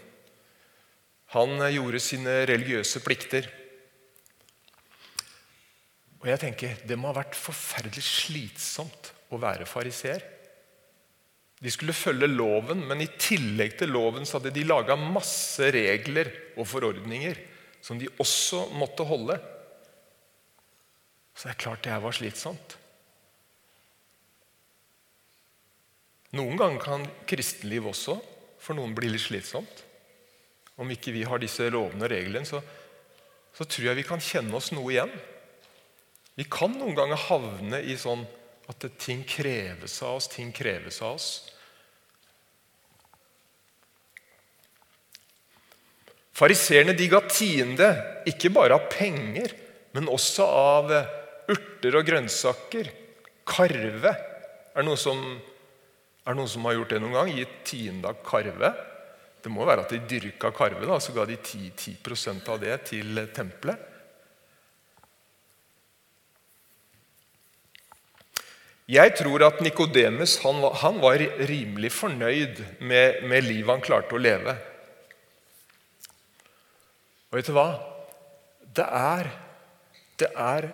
Han 1.33 1.57
gjorde 1.73 2.01
sine 2.03 2.43
religiøse 2.49 3.01
plikter. 3.05 3.49
Og 6.23 6.29
jeg 6.31 6.39
tenker, 6.39 6.77
Det 6.87 6.99
må 6.99 7.11
ha 7.11 7.23
vært 7.23 7.39
forferdelig 7.39 8.05
slitsomt 8.05 9.13
å 9.33 9.41
være 9.43 9.67
fariseer. 9.67 10.23
De 11.63 11.71
skulle 11.71 11.95
følge 11.95 12.27
loven, 12.27 12.83
men 12.87 13.01
i 13.01 13.11
tillegg 13.19 13.77
til 13.79 13.93
loven 13.95 14.27
så 14.27 14.39
hadde 14.39 14.55
de 14.55 14.65
laga 14.67 14.97
masse 14.99 15.63
regler 15.75 16.31
og 16.59 16.67
forordninger 16.67 17.39
som 17.83 17.99
de 17.99 18.11
også 18.23 18.69
måtte 18.79 19.07
holde. 19.07 19.39
Så 21.35 21.49
det 21.49 21.55
er 21.55 21.63
klart 21.65 21.85
det 21.85 21.95
her 21.95 22.03
var 22.03 22.15
slitsomt. 22.15 22.77
Noen 26.33 26.59
ganger 26.59 26.83
kan 26.83 27.07
kristenliv 27.29 27.91
også 27.91 28.17
for 28.63 28.79
noen 28.79 28.95
blir 28.95 29.11
litt 29.11 29.25
slitsomt. 29.25 29.83
Om 30.81 30.91
ikke 30.95 31.13
vi 31.15 31.27
har 31.29 31.43
disse 31.43 31.67
lovene 31.71 32.07
og 32.07 32.13
reglene, 32.13 32.49
så, 32.49 32.63
så 33.53 33.67
tror 33.67 33.91
jeg 33.91 34.01
vi 34.01 34.07
kan 34.07 34.23
kjenne 34.23 34.57
oss 34.57 34.71
noe 34.75 34.93
igjen. 34.95 35.13
Vi 36.39 36.47
kan 36.49 36.73
noen 36.79 36.97
ganger 36.97 37.27
havne 37.29 37.83
i 37.85 37.99
sånn 38.01 38.25
at 38.71 38.87
ting 39.03 39.25
kreves 39.29 39.99
av 40.07 40.21
oss, 40.21 40.31
ting 40.33 40.53
kreves 40.55 41.03
av 41.03 41.19
oss. 41.19 41.29
Fariseerne 46.33 46.95
ga 46.97 47.21
tiende 47.29 47.91
ikke 48.27 48.51
bare 48.55 48.79
av 48.79 48.89
penger, 48.91 49.53
men 49.93 50.09
også 50.09 50.47
av 50.47 50.95
urter 51.53 51.99
og 51.99 52.07
grønnsaker. 52.09 52.89
Karve. 53.45 54.15
Er 54.73 54.87
noe 54.87 54.97
som, 54.97 55.21
er 56.23 56.35
det 56.35 56.39
noen 56.39 56.51
som 56.51 56.67
har 56.69 56.77
gjort 56.77 56.93
det 56.95 57.01
noen 57.03 57.17
gang? 57.17 57.31
Gitt 57.35 57.55
tiende 57.67 58.11
av 58.11 58.21
karve? 58.27 58.73
Det 59.43 59.51
må 59.51 59.65
være 59.67 59.83
at 59.83 59.91
de 59.91 59.99
dyrka 60.07 60.53
karve, 60.55 60.85
da, 60.87 61.01
så 61.03 61.15
ga 61.17 61.25
de 61.27 61.35
10, 61.35 61.73
10% 61.99 62.51
av 62.53 62.61
det 62.63 62.77
til 62.93 63.25
tempelet. 63.35 63.89
Jeg 68.93 69.15
tror 69.17 69.47
at 69.47 69.61
Nikodemus 69.63 70.37
han, 70.43 70.59
han, 70.83 70.99
var 71.01 71.23
rimelig 71.49 71.93
fornøyd 71.95 72.61
med, 72.83 73.23
med 73.31 73.47
livet 73.47 73.71
han 73.71 73.83
klarte 73.83 74.15
å 74.15 74.21
leve. 74.21 74.55
Og 77.31 77.39
vet 77.39 77.49
du 77.49 77.55
hva? 77.57 77.69
Det 78.63 78.85
er, 78.85 79.31
det 80.21 80.29
er 80.37 80.69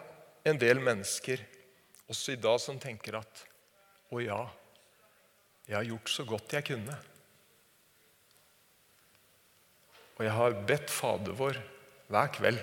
en 0.49 0.61
del 0.61 0.81
mennesker 0.83 1.45
også 2.09 2.35
i 2.35 2.41
dag 2.41 2.59
som 2.63 2.81
tenker 2.81 3.21
at 3.21 3.45
Å 4.09 4.23
ja, 4.25 4.41
jeg 5.69 5.77
har 5.77 5.85
gjort 5.85 6.11
så 6.11 6.25
godt 6.25 6.53
jeg 6.57 6.65
kunne. 6.65 6.99
Og 10.19 10.25
jeg 10.25 10.35
har 10.35 10.61
bedt 10.67 10.91
Fader 10.91 11.37
vår 11.37 11.59
hver 12.09 12.31
kveld. 12.35 12.61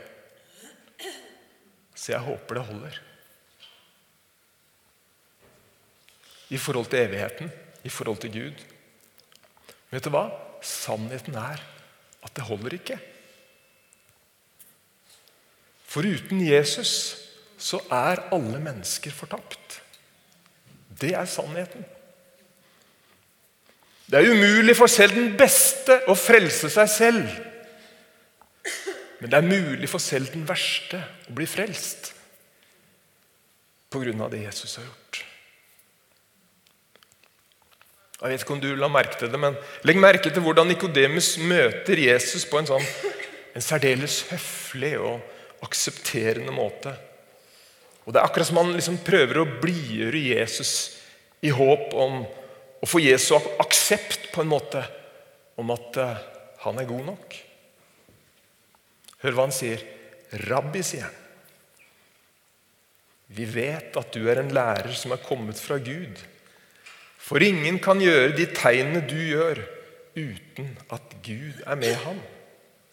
Så 1.95 2.11
jeg 2.11 2.25
håper 2.25 2.57
det 2.57 2.65
holder. 2.65 2.97
I 6.49 6.57
forhold 6.57 6.89
til 6.89 6.99
evigheten, 6.99 7.51
i 7.83 7.89
forhold 7.89 8.17
til 8.21 8.33
Gud. 8.33 8.65
Vet 9.93 10.05
du 10.05 10.11
hva? 10.13 10.27
Sannheten 10.65 11.37
er 11.37 11.61
at 12.25 12.33
det 12.35 12.45
holder 12.49 12.73
ikke. 12.73 12.97
For 15.85 16.03
uten 16.03 16.41
Jesus 16.43 17.21
så 17.61 17.79
er 17.93 18.25
alle 18.35 18.59
mennesker 18.59 19.13
fortapt. 19.15 19.79
Det 20.89 21.13
er 21.15 21.29
sannheten. 21.29 21.85
Det 24.05 24.19
er 24.19 24.31
umulig 24.31 24.75
for 24.77 24.91
selv 24.91 25.15
den 25.17 25.31
beste 25.37 25.97
å 26.09 26.15
frelse 26.17 26.69
seg 26.69 26.91
selv. 26.91 27.29
Men 29.19 29.31
det 29.31 29.39
er 29.39 29.47
mulig 29.47 29.89
for 29.89 30.03
selv 30.03 30.29
den 30.33 30.43
verste 30.47 30.99
å 31.29 31.37
bli 31.37 31.47
frelst 31.49 32.11
av 33.95 34.27
det 34.27 34.41
Jesus 34.41 34.73
har 34.75 34.83
gjort. 34.83 35.19
Jeg 38.19 38.31
vet 38.33 38.41
ikke 38.43 38.55
om 38.57 38.59
du 38.59 38.73
la 38.75 38.89
merke 38.91 39.15
til 39.19 39.29
det, 39.31 39.39
men 39.39 39.55
Legg 39.87 39.99
merke 40.03 40.31
til 40.33 40.43
hvordan 40.43 40.67
Nikodemus 40.67 41.37
møter 41.39 41.99
Jesus 42.03 42.43
på 42.49 42.59
en 42.59 42.67
sånn 42.67 42.89
en 43.55 43.63
særdeles 43.63 44.17
høflig 44.33 44.97
og 44.99 45.63
aksepterende 45.63 46.51
måte. 46.51 46.91
Og 48.03 48.13
Det 48.13 48.19
er 48.19 48.27
akkurat 48.27 48.49
som 48.49 48.59
han 48.59 48.73
liksom 48.75 48.99
prøver 49.05 49.39
å 49.39 49.47
blidgjøre 49.61 50.25
Jesus 50.27 50.73
i 51.39 51.53
håp 51.55 51.95
om 51.95 52.25
å 52.85 52.89
få 52.89 53.01
Jesu 53.01 53.33
aksept 53.57 54.29
på 54.29 54.43
en 54.43 54.51
måte 54.51 54.83
om 55.57 55.71
at 55.73 55.97
uh, 55.97 56.23
han 56.67 56.77
er 56.77 56.89
god 56.89 57.05
nok. 57.07 57.35
Hør 59.23 59.33
hva 59.33 59.45
han 59.47 59.55
sier. 59.55 59.81
Rabbi, 60.45 60.83
sier 60.85 61.07
han. 61.07 61.21
Vi 63.33 63.47
vet 63.49 63.95
at 63.97 64.11
du 64.13 64.27
er 64.29 64.37
en 64.37 64.53
lærer 64.53 64.93
som 64.93 65.15
er 65.15 65.23
kommet 65.25 65.57
fra 65.57 65.79
Gud. 65.81 66.19
For 67.17 67.41
ingen 67.41 67.79
kan 67.81 68.01
gjøre 68.03 68.35
de 68.37 68.45
tegnene 68.53 69.01
du 69.09 69.17
gjør, 69.17 69.63
uten 70.13 70.75
at 70.93 71.15
Gud 71.25 71.63
er 71.65 71.79
med 71.79 71.95
ham. 72.03 72.19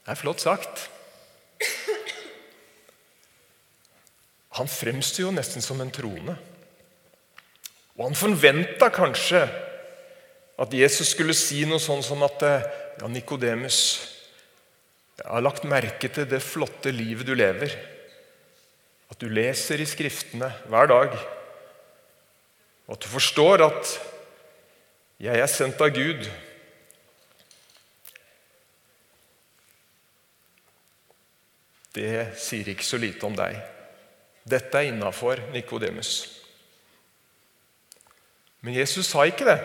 Det 0.03 0.15
er 0.15 0.21
flott 0.23 0.41
sagt. 0.41 0.87
Han 4.57 4.69
fremstår 4.69 5.27
jo 5.27 5.35
nesten 5.37 5.65
som 5.65 5.85
en 5.85 5.93
trone. 5.93 6.39
Og 7.99 8.07
han 8.09 8.17
forventa 8.17 8.89
kanskje 8.93 9.45
at 10.61 10.75
Jesus 10.77 11.15
skulle 11.15 11.37
si 11.37 11.63
noe 11.69 11.81
sånn 11.83 12.03
som 12.05 12.23
at 12.27 12.43
ja, 12.45 13.09
Nikodemus, 13.09 13.79
jeg 15.19 15.29
har 15.29 15.45
lagt 15.45 15.67
merke 15.69 16.11
til 16.13 16.27
det 16.29 16.43
flotte 16.45 16.93
livet 16.93 17.29
du 17.29 17.35
lever. 17.37 17.75
At 19.13 19.21
du 19.21 19.29
leser 19.29 19.81
i 19.81 19.89
Skriftene 19.89 20.49
hver 20.73 20.89
dag. 20.91 21.17
Og 22.89 22.97
at 22.97 23.05
du 23.05 23.11
forstår 23.13 23.65
at 23.67 23.93
jeg 25.23 25.39
er 25.39 25.51
sendt 25.51 25.81
av 25.85 25.93
Gud. 25.95 26.25
Det 31.93 32.33
sier 32.41 32.73
ikke 32.73 32.89
så 32.89 32.99
lite 33.01 33.29
om 33.29 33.37
deg. 33.37 33.61
Dette 34.49 34.81
er 34.81 34.91
innafor 34.91 35.45
Nikodemus. 35.53 36.25
Men 38.63 38.75
Jesus 38.75 39.13
sa 39.13 39.27
ikke 39.29 39.47
det. 39.47 39.61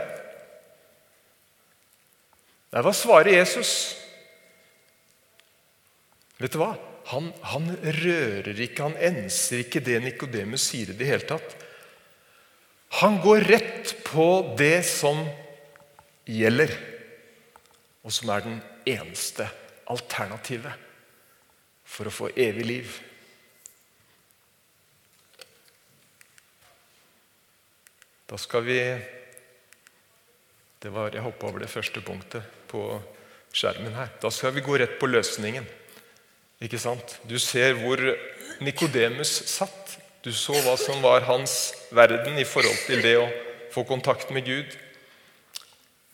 Nei, 2.73 2.83
hva 2.83 2.91
svarer 2.95 3.31
Jesus? 3.31 3.71
Vet 6.37 6.53
du 6.53 6.59
hva? 6.61 6.73
Han, 7.13 7.29
han 7.53 7.69
rører 8.01 8.57
ikke, 8.65 8.89
han 8.89 8.97
enser 8.99 9.63
ikke 9.63 9.79
det 9.83 10.01
Nikodemus 10.03 10.65
sier 10.73 10.91
i 10.91 10.97
det 10.99 11.07
hele 11.07 11.27
tatt. 11.29 11.55
Han 12.99 13.21
går 13.23 13.47
rett 13.47 13.93
på 14.07 14.27
det 14.59 14.81
som 14.87 15.21
gjelder, 16.27 16.73
og 18.03 18.11
som 18.15 18.31
er 18.35 18.43
den 18.43 18.59
eneste 18.87 19.47
alternativet 19.87 20.83
for 21.87 22.09
å 22.09 22.13
få 22.13 22.29
evig 22.35 22.67
liv. 22.67 22.97
Da 28.27 28.35
skal 28.35 28.67
vi 28.67 28.81
det 30.77 30.91
var, 30.93 31.15
Jeg 31.15 31.23
hoppa 31.23 31.47
over 31.47 31.63
det 31.63 31.71
første 31.71 32.03
punktet 32.05 32.56
på 32.69 32.83
skjermen 33.55 33.95
her. 33.97 34.11
Da 34.21 34.31
skal 34.33 34.53
vi 34.55 34.65
gå 34.65 34.77
rett 34.79 34.97
på 34.99 35.09
løsningen. 35.09 35.65
Ikke 36.63 36.79
sant? 36.81 37.17
Du 37.29 37.37
ser 37.41 37.77
hvor 37.81 38.01
Nikodemus 38.63 39.31
satt. 39.49 39.97
Du 40.25 40.33
så 40.35 40.55
hva 40.65 40.73
som 40.79 40.99
var 41.03 41.27
hans 41.29 41.75
verden 41.95 42.39
i 42.41 42.47
forhold 42.47 42.79
til 42.87 43.03
det 43.05 43.13
å 43.21 43.27
få 43.71 43.85
kontakt 43.87 44.33
med 44.33 44.47
Gud. 44.47 44.73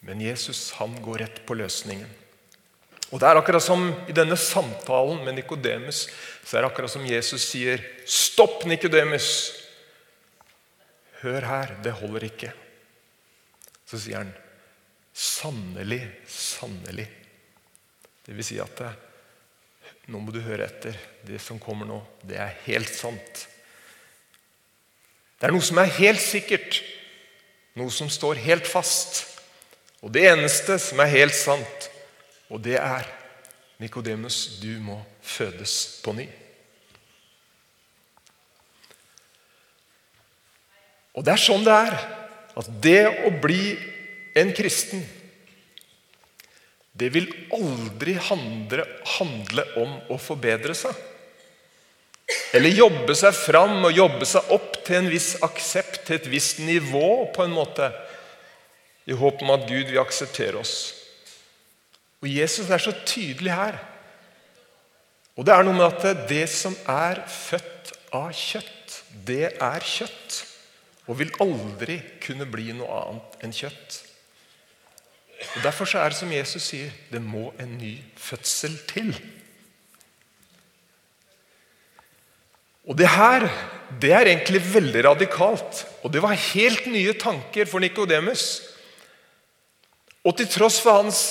Men 0.03 0.21
Jesus 0.21 0.73
han 0.77 0.97
går 1.01 1.23
rett 1.23 1.39
på 1.47 1.55
løsningen. 1.57 2.09
Og 3.13 3.21
det 3.21 3.29
er 3.29 3.37
akkurat 3.37 3.63
som 3.63 3.91
I 4.09 4.15
denne 4.15 4.35
samtalen 4.39 5.21
med 5.23 5.37
Nikodemus 5.37 6.07
så 6.43 6.57
er 6.57 6.63
det 6.63 6.71
akkurat 6.71 6.91
som 6.91 7.05
Jesus 7.05 7.45
sier, 7.45 7.81
'Stopp, 8.05 8.65
Nikodemus! 8.65 9.53
Hør 11.21 11.45
her, 11.47 11.75
det 11.83 11.93
holder 12.01 12.25
ikke. 12.27 12.51
Så 13.87 14.01
sier 14.01 14.17
han 14.17 14.33
sannelig, 15.13 16.01
sannelig. 16.27 17.07
Det 18.25 18.35
vil 18.35 18.45
si 18.45 18.59
at 18.61 18.75
det, 18.79 18.91
nå 20.11 20.19
må 20.19 20.33
du 20.33 20.41
høre 20.43 20.67
etter. 20.67 20.97
Det 21.23 21.39
som 21.41 21.61
kommer 21.61 21.87
nå, 21.87 22.01
det 22.27 22.39
er 22.41 22.57
helt 22.65 22.91
sant. 22.91 23.45
Det 25.39 25.47
er 25.47 25.55
noe 25.55 25.63
som 25.65 25.79
er 25.81 25.91
helt 25.99 26.21
sikkert, 26.23 26.81
noe 27.79 27.91
som 27.91 28.11
står 28.11 28.41
helt 28.45 28.67
fast. 28.69 29.25
Og 30.03 30.11
det 30.13 30.25
eneste 30.29 30.77
som 30.81 30.99
er 31.03 31.11
helt 31.13 31.35
sant, 31.35 31.89
og 32.51 32.61
det 32.63 32.77
er 32.79 33.07
Nikodemus, 33.81 34.59
du 34.61 34.77
må 34.79 34.99
fødes 35.23 35.99
på 36.03 36.13
ny. 36.15 36.27
Og 41.13 41.25
det 41.25 41.33
er 41.33 41.41
sånn 41.41 41.65
det 41.65 41.73
er. 41.73 41.97
At 42.57 42.69
det 42.83 43.01
å 43.27 43.31
bli 43.43 43.73
en 44.33 44.53
kristen, 44.53 45.03
det 46.93 47.09
vil 47.13 47.27
aldri 47.53 48.13
handle, 48.21 48.85
handle 49.17 49.65
om 49.81 49.95
å 50.13 50.19
forbedre 50.21 50.75
seg. 50.77 50.93
Eller 52.53 52.73
jobbe 52.77 53.15
seg 53.17 53.33
fram 53.35 53.79
og 53.81 53.95
jobbe 53.97 54.27
seg 54.29 54.51
opp 54.53 54.77
til 54.85 54.99
en 54.99 55.09
viss 55.11 55.33
aksept, 55.45 56.03
til 56.05 56.19
et 56.19 56.29
visst 56.29 56.61
nivå, 56.61 57.31
på 57.33 57.45
en 57.45 57.55
måte. 57.55 57.89
I 59.09 59.17
håp 59.17 59.41
om 59.43 59.51
at 59.55 59.65
Gud 59.67 59.89
vil 59.89 59.99
akseptere 60.01 60.61
oss. 60.61 60.93
Og 62.23 62.29
Jesus 62.29 62.69
er 62.71 62.79
så 62.79 62.93
tydelig 63.03 63.51
her. 63.51 63.81
Og 65.33 65.45
det 65.45 65.55
er 65.55 65.65
noe 65.65 65.75
med 65.75 65.89
at 65.89 66.29
det 66.29 66.45
som 66.51 66.75
er 66.87 67.23
født 67.27 67.91
av 68.13 68.29
kjøtt, 68.37 68.99
det 69.25 69.55
er 69.57 69.83
kjøtt 69.83 70.43
og 71.09 71.17
vil 71.19 71.33
aldri 71.43 71.97
kunne 72.23 72.47
bli 72.47 72.71
noe 72.77 73.01
annet 73.01 73.43
enn 73.43 73.55
kjøtt. 73.55 74.02
Og 75.55 75.63
Derfor 75.63 75.89
er 75.97 76.09
det 76.09 76.17
som 76.17 76.31
Jesus 76.31 76.69
sier, 76.71 76.91
det 77.11 77.21
må 77.21 77.51
en 77.61 77.77
ny 77.77 77.95
fødsel 78.19 78.77
til. 78.89 79.13
Og 82.83 82.97
det 82.99 83.07
her 83.07 83.47
det 84.01 84.11
er 84.11 84.27
egentlig 84.27 84.61
veldig 84.73 85.03
radikalt. 85.05 85.83
Og 86.03 86.11
det 86.13 86.21
var 86.23 86.39
helt 86.53 86.87
nye 86.91 87.13
tanker 87.19 87.69
for 87.69 87.83
Nikodemus. 87.83 88.61
Og 90.23 90.35
til 90.39 90.49
tross 90.49 90.79
for 90.81 91.03
hans 91.03 91.21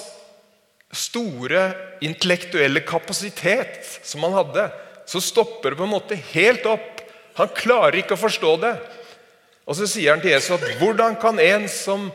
store 0.92 1.70
intellektuelle 2.04 2.82
kapasitet 2.84 3.80
som 4.04 4.24
han 4.26 4.36
hadde, 4.36 4.66
så 5.08 5.20
stopper 5.24 5.72
det 5.72 5.80
på 5.80 5.86
en 5.88 5.94
måte 5.94 6.18
helt 6.32 6.66
opp. 6.68 7.00
Han 7.40 7.54
klarer 7.56 8.02
ikke 8.02 8.16
å 8.16 8.22
forstå 8.22 8.56
det. 8.62 8.74
Og 9.64 9.78
så 9.78 9.88
sier 9.88 10.12
han 10.12 10.22
til 10.22 10.34
Jesus 10.34 10.58
at 10.58 10.78
hvordan 10.80 11.16
kan 11.22 11.40
en 11.40 11.68
som 11.70 12.10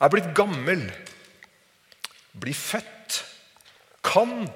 er 0.00 0.12
blitt 0.12 0.32
gammel, 0.36 0.84
blir 2.36 2.56
født? 2.56 3.22
Kan 4.06 4.46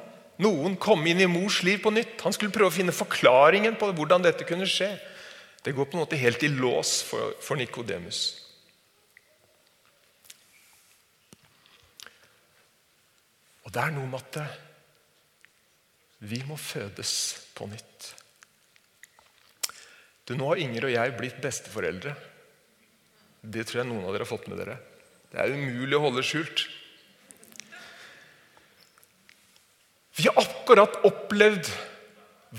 noen 0.41 0.77
komme 0.81 1.11
inn 1.11 1.23
i 1.23 1.31
mors 1.31 1.63
liv 1.67 1.81
på 1.85 1.93
nytt? 1.95 2.21
Han 2.25 2.35
skulle 2.37 2.55
prøve 2.55 2.71
å 2.71 2.77
finne 2.77 2.95
forklaringen 2.97 3.79
på 3.81 3.91
hvordan 3.97 4.25
dette 4.25 4.47
kunne 4.49 4.69
skje. 4.69 4.93
Det 5.65 5.75
går 5.77 5.89
på 5.89 5.99
en 5.99 6.05
måte 6.05 6.21
helt 6.21 6.45
i 6.45 6.53
lås 6.53 7.01
for, 7.05 7.35
for 7.45 7.61
Nikodemus. 7.61 8.21
Og 13.67 13.75
det 13.75 13.83
er 13.85 13.93
noe 13.95 14.09
med 14.11 14.19
at 14.21 14.41
vi 16.31 16.41
må 16.49 16.57
fødes 16.61 17.13
på 17.57 17.69
nytt. 17.71 18.09
Du, 20.27 20.35
Nå 20.37 20.49
har 20.51 20.61
Inger 20.63 20.89
og 20.89 20.93
jeg 20.95 21.17
blitt 21.17 21.41
besteforeldre. 21.43 22.13
Det 23.41 23.65
tror 23.67 23.81
jeg 23.81 23.89
noen 23.89 24.05
av 24.05 24.13
dere 24.15 24.27
har 24.27 24.31
fått 24.31 24.49
med 24.51 24.61
dere. 24.61 24.77
Det 25.31 25.39
er 25.39 25.55
umulig 25.55 25.97
å 25.99 26.05
holde 26.09 26.25
skjult. 26.27 26.65
Vi 30.19 30.27
har 30.27 30.41
akkurat 30.43 30.99
opplevd 31.07 31.71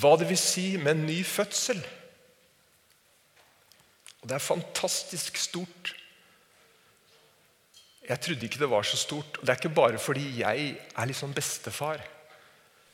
hva 0.01 0.13
det 0.17 0.29
vil 0.29 0.39
si 0.39 0.69
med 0.79 0.95
en 0.95 1.03
ny 1.09 1.19
fødsel. 1.27 1.81
Og 4.21 4.29
det 4.29 4.37
er 4.37 4.45
fantastisk 4.45 5.37
stort. 5.41 5.91
Jeg 8.07 8.19
trodde 8.23 8.47
ikke 8.47 8.61
det 8.61 8.71
var 8.71 8.87
så 8.87 8.97
stort. 8.97 9.37
og 9.37 9.45
Det 9.45 9.53
er 9.53 9.61
ikke 9.61 9.75
bare 9.75 9.99
fordi 10.01 10.25
jeg 10.39 10.73
er 10.97 11.05
liksom 11.11 11.35
bestefar. 11.35 12.01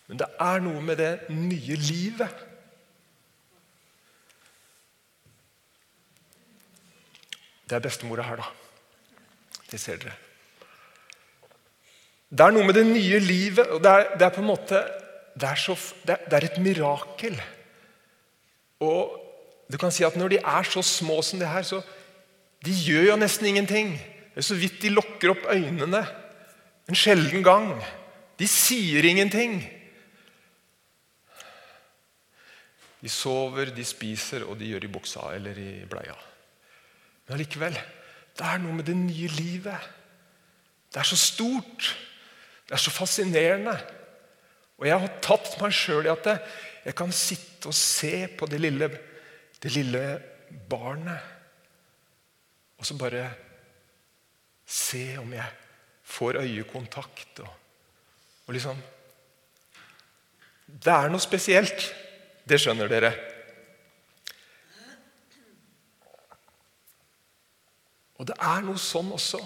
Men 0.08 0.20
det 0.20 0.28
er 0.40 0.62
noe 0.64 0.82
med 0.82 1.00
det 1.00 1.14
nye 1.30 1.80
livet. 1.80 2.46
Det 7.68 7.76
er 7.76 7.84
bestemora 7.84 8.24
her, 8.24 8.40
da. 8.40 8.57
Det 9.68 9.80
ser 9.82 10.00
dere. 10.02 10.16
Det 12.28 12.44
er 12.44 12.56
noe 12.56 12.68
med 12.68 12.76
det 12.76 12.86
nye 12.88 13.20
livet. 13.24 13.68
og 13.72 13.84
Det 13.84 13.92
er, 13.92 14.10
det 14.20 14.26
er 14.28 14.36
på 14.36 14.44
en 14.44 14.52
måte 14.52 14.82
det 15.38 15.46
er, 15.46 15.60
så, 15.62 15.76
det 16.08 16.18
er, 16.34 16.46
et 16.48 16.58
mirakel. 16.58 17.36
Og 18.82 19.18
du 19.70 19.78
kan 19.78 19.92
si 19.94 20.04
at 20.04 20.16
Når 20.18 20.34
de 20.34 20.40
er 20.42 20.64
så 20.64 20.82
små 20.82 21.22
som 21.22 21.40
det 21.40 21.50
her, 21.50 21.62
så 21.62 21.82
de 22.66 22.74
gjør 22.74 23.12
jo 23.12 23.18
nesten 23.22 23.46
ingenting. 23.46 23.92
Det 24.34 24.42
er 24.42 24.48
så 24.48 24.58
vidt 24.58 24.82
de 24.82 24.90
lukker 24.90 25.36
opp 25.36 25.46
øynene 25.54 26.02
en 26.90 26.98
sjelden 26.98 27.44
gang. 27.44 27.70
De 28.40 28.48
sier 28.48 29.06
ingenting. 29.06 29.60
De 33.02 33.10
sover, 33.10 33.70
de 33.76 33.86
spiser, 33.86 34.46
og 34.48 34.58
de 34.58 34.72
gjør 34.72 34.88
i 34.88 34.92
buksa 34.92 35.30
eller 35.36 35.58
i 35.62 35.86
bleia. 35.90 36.18
Men 37.28 37.38
allikevel 37.38 37.78
det 38.38 38.46
er 38.46 38.62
noe 38.62 38.78
med 38.78 38.86
det 38.86 38.96
nye 38.98 39.30
livet. 39.34 39.92
Det 40.94 41.02
er 41.02 41.08
så 41.10 41.18
stort. 41.20 41.92
Det 42.68 42.76
er 42.76 42.82
så 42.82 42.94
fascinerende. 42.94 43.76
Og 44.78 44.88
jeg 44.88 45.00
har 45.02 45.20
tatt 45.26 45.56
meg 45.62 45.74
sjøl 45.74 46.06
i 46.06 46.14
at 46.14 46.28
jeg 46.86 46.96
kan 46.98 47.12
sitte 47.16 47.72
og 47.72 47.76
se 47.76 48.28
på 48.38 48.48
det 48.50 48.62
lille 48.62 48.92
det 49.62 49.72
lille 49.74 50.04
barnet. 50.70 51.20
Og 52.78 52.86
så 52.86 52.98
bare 52.98 53.32
se 54.66 55.18
om 55.18 55.34
jeg 55.34 55.48
får 56.04 56.42
øyekontakt. 56.44 57.40
Og, 57.40 57.50
og 58.46 58.54
liksom 58.54 58.78
Det 60.68 60.94
er 60.94 61.10
noe 61.10 61.24
spesielt. 61.24 61.94
Det 62.48 62.60
skjønner 62.60 62.88
dere. 62.92 63.12
Og 68.18 68.28
det 68.30 68.38
er 68.42 68.64
noe 68.66 68.82
sånn 68.82 69.12
også 69.14 69.42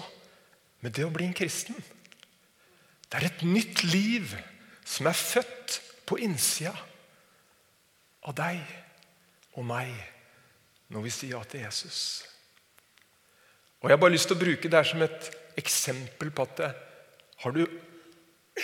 med 0.82 0.94
det 0.96 1.04
å 1.06 1.12
bli 1.12 1.28
en 1.28 1.36
kristen. 1.36 1.76
Det 3.08 3.18
er 3.18 3.28
et 3.28 3.44
nytt 3.44 3.84
liv 3.84 4.32
som 4.88 5.08
er 5.08 5.16
født 5.16 5.78
på 6.08 6.18
innsida 6.24 6.72
av 8.26 8.34
deg 8.38 8.60
og 9.58 9.66
meg 9.68 9.92
når 10.92 11.04
vi 11.06 11.12
sier 11.12 11.36
ja 11.36 11.42
til 11.48 11.64
Jesus. 11.64 12.00
Og 13.82 13.90
Jeg 13.90 13.96
har 13.96 14.00
bare 14.00 14.14
lyst 14.14 14.28
til 14.30 14.38
å 14.38 14.42
bruke 14.44 14.70
det 14.70 14.78
her 14.78 14.88
som 14.88 15.04
et 15.04 15.28
eksempel 15.58 16.30
på 16.32 16.44
at 16.46 16.56
det, 16.60 16.72
har 17.42 17.54
du, 17.56 17.62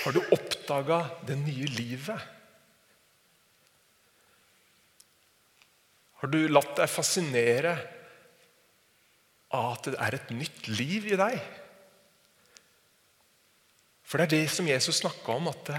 har 0.05 0.15
du 0.15 0.21
oppdaga 0.35 1.01
det 1.27 1.37
nye 1.41 1.69
livet? 1.75 2.27
Har 6.23 6.33
du 6.33 6.39
latt 6.51 6.77
deg 6.79 6.91
fascinere 6.91 7.75
at 9.55 9.89
det 9.89 9.97
er 9.97 10.17
et 10.19 10.33
nytt 10.37 10.69
liv 10.69 11.09
i 11.13 11.19
deg? 11.19 11.39
For 14.09 14.21
det 14.21 14.29
er 14.29 14.35
det 14.37 14.53
som 14.53 14.69
Jesus 14.69 15.03
snakka 15.03 15.37
om, 15.37 15.51
at 15.53 15.73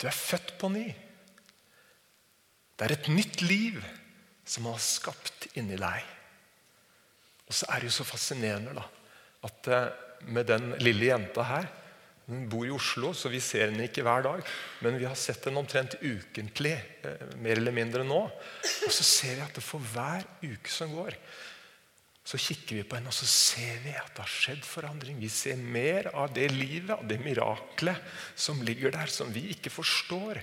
du 0.00 0.06
er 0.08 0.16
født 0.16 0.56
på 0.60 0.70
ny. 0.72 0.86
Det 2.74 2.86
er 2.86 2.96
et 2.96 3.10
nytt 3.12 3.44
liv 3.44 3.78
som 4.44 4.66
han 4.66 4.76
har 4.76 4.84
skapt 4.84 5.48
inni 5.56 5.78
deg. 5.80 6.02
Og 7.44 7.56
så 7.56 7.68
er 7.70 7.80
det 7.80 7.90
jo 7.90 7.98
så 7.98 8.06
fascinerende 8.08 8.74
da, 8.76 8.84
at 9.44 9.70
eh, 9.70 9.88
med 10.32 10.48
den 10.48 10.70
lille 10.80 11.10
jenta 11.10 11.44
her 11.44 11.66
Hun 12.24 12.46
bor 12.48 12.64
i 12.64 12.72
Oslo, 12.72 13.10
så 13.12 13.28
vi 13.28 13.36
ser 13.44 13.66
henne 13.68 13.84
ikke 13.84 14.00
hver 14.00 14.22
dag. 14.24 14.38
Men 14.80 14.94
vi 14.96 15.04
har 15.04 15.18
sett 15.20 15.44
henne 15.44 15.60
omtrent 15.60 15.98
ukentlig, 16.00 16.72
eh, 17.04 17.34
mer 17.36 17.60
eller 17.60 17.74
mindre 17.76 18.00
nå. 18.00 18.20
Og 18.24 18.94
så 18.96 19.04
ser 19.04 19.34
vi 19.36 19.42
at 19.44 19.60
for 19.60 19.84
hver 19.92 20.24
uke 20.40 20.72
som 20.72 20.94
går, 20.96 21.18
så 22.24 22.40
kikker 22.40 22.78
vi 22.78 22.84
på 22.88 22.96
henne 22.96 23.10
og 23.12 23.16
så 23.16 23.26
ser 23.28 23.82
vi 23.84 23.92
at 23.92 24.14
det 24.16 24.24
har 24.24 24.32
skjedd 24.32 24.64
forandring. 24.64 25.18
Vi 25.20 25.28
ser 25.28 25.60
mer 25.60 26.08
av 26.16 26.32
det 26.32 26.48
livet, 26.54 26.94
av 26.96 27.04
det 27.08 27.18
miraklet 27.20 28.00
som 28.32 28.62
ligger 28.64 28.94
der, 28.94 29.12
som 29.12 29.28
vi 29.32 29.42
ikke 29.52 29.72
forstår. 29.72 30.40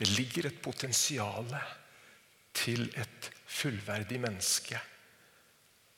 Det 0.00 0.08
ligger 0.16 0.48
et 0.48 0.58
potensial 0.64 1.46
til 2.56 2.88
et 2.98 3.30
fullverdig 3.46 4.18
menneske. 4.22 4.80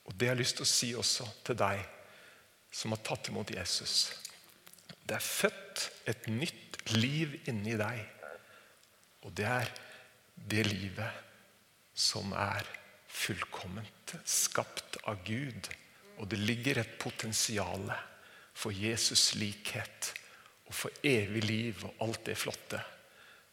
Og 0.04 0.14
Det 0.18 0.28
har 0.28 0.36
jeg 0.36 0.42
lyst 0.42 0.58
til 0.60 0.66
å 0.66 0.72
si 0.72 0.90
også 0.98 1.28
til 1.46 1.56
deg 1.62 1.80
som 2.72 2.92
har 2.92 3.00
tatt 3.06 3.30
imot 3.32 3.54
Jesus. 3.54 4.10
Det 5.08 5.16
er 5.16 5.24
født 5.24 5.88
et 6.10 6.28
nytt 6.28 6.78
liv 6.98 7.38
inni 7.48 7.78
deg. 7.80 8.04
Og 9.24 9.32
det 9.32 9.48
er 9.48 9.72
det 10.36 10.66
livet 10.68 11.20
som 11.94 12.32
er 12.36 12.81
fullkomment, 13.12 14.14
skapt 14.24 14.96
av 15.08 15.20
Gud. 15.26 15.68
Og 16.20 16.28
det 16.30 16.40
ligger 16.40 16.80
et 16.80 16.98
potensial 17.00 17.90
for 18.54 18.74
Jesus 18.74 19.32
likhet 19.40 20.12
og 20.68 20.74
for 20.76 21.04
evig 21.04 21.44
liv 21.44 21.84
og 21.86 22.04
alt 22.06 22.24
det 22.28 22.36
flotte 22.40 22.80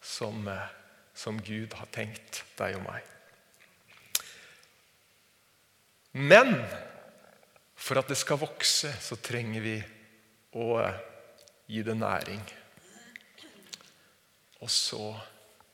som, 0.00 0.46
eh, 0.48 0.68
som 1.14 1.40
Gud 1.42 1.74
har 1.76 1.88
tenkt 1.92 2.42
deg 2.58 2.78
og 2.78 2.86
meg. 2.86 3.02
Men 6.12 6.56
for 7.76 8.00
at 8.00 8.08
det 8.10 8.18
skal 8.18 8.40
vokse, 8.40 8.90
så 9.00 9.18
trenger 9.22 9.64
vi 9.64 9.76
å 10.58 10.70
eh, 10.82 10.98
gi 11.70 11.84
det 11.86 11.96
næring. 11.96 12.42
Og 14.60 14.70
så 14.70 15.04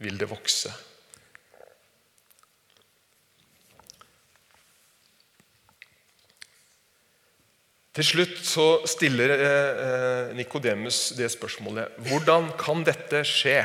vil 0.03 0.19
det 0.21 0.29
vokse. 0.31 0.71
Til 7.97 8.05
slutt 8.05 8.41
så 8.45 8.65
stiller 8.85 9.33
eh, 9.33 10.35
Nikodemus 10.37 11.15
det 11.17 11.31
spørsmålet 11.33 11.95
hvordan 12.05 12.51
kan 12.61 12.83
dette 12.85 13.23
skje? 13.25 13.63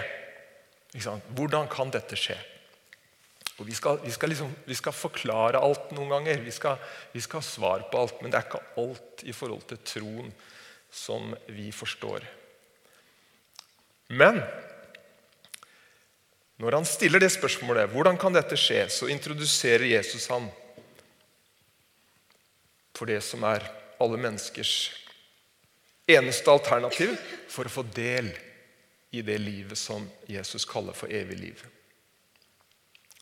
Hvordan 1.36 1.67
kan 1.72 1.91
dette 1.91 2.15
skje? 2.15 2.38
Og 3.60 3.67
vi 3.67 3.76
skal, 3.76 4.00
vi, 4.06 4.12
skal 4.15 4.32
liksom, 4.32 4.54
vi 4.65 4.78
skal, 4.78 4.96
forklare 4.96 5.60
alt 5.60 5.91
noen 5.94 6.10
ganger. 6.15 6.39
Vi 6.41 6.54
skal, 6.56 6.80
vi 7.12 7.22
skal 7.22 7.44
ha 7.44 7.46
svar 7.46 7.84
på 7.91 8.00
alt. 8.00 8.22
Men 8.24 8.32
det 8.32 8.39
er 8.39 8.48
ikke 8.48 8.63
alt 8.80 9.26
i 9.28 9.36
forhold 9.36 9.67
til 9.70 9.82
troen 9.86 10.32
som 10.91 11.36
vi 11.52 11.67
forstår. 11.76 12.24
Men 14.15 14.39
når 16.62 16.80
han 16.80 16.88
stiller 16.88 17.22
det 17.22 17.34
spørsmålet, 17.36 17.91
hvordan 17.91 18.17
kan 18.22 18.34
dette 18.34 18.58
skje, 18.60 18.86
så 18.89 19.12
introduserer 19.12 19.91
Jesus 19.91 20.26
ham 20.32 20.48
for 22.96 23.12
det 23.12 23.22
som 23.26 23.44
er 23.50 23.65
alle 24.01 24.19
menneskers 24.21 24.73
eneste 26.11 26.51
alternativ 26.51 27.13
for 27.49 27.67
å 27.67 27.73
få 27.73 27.83
del 27.95 28.31
i 29.11 29.21
det 29.21 29.37
livet 29.41 29.77
som 29.77 30.07
Jesus 30.27 30.65
kaller 30.67 30.95
for 30.97 31.11
evig 31.11 31.37
liv. 31.39 31.61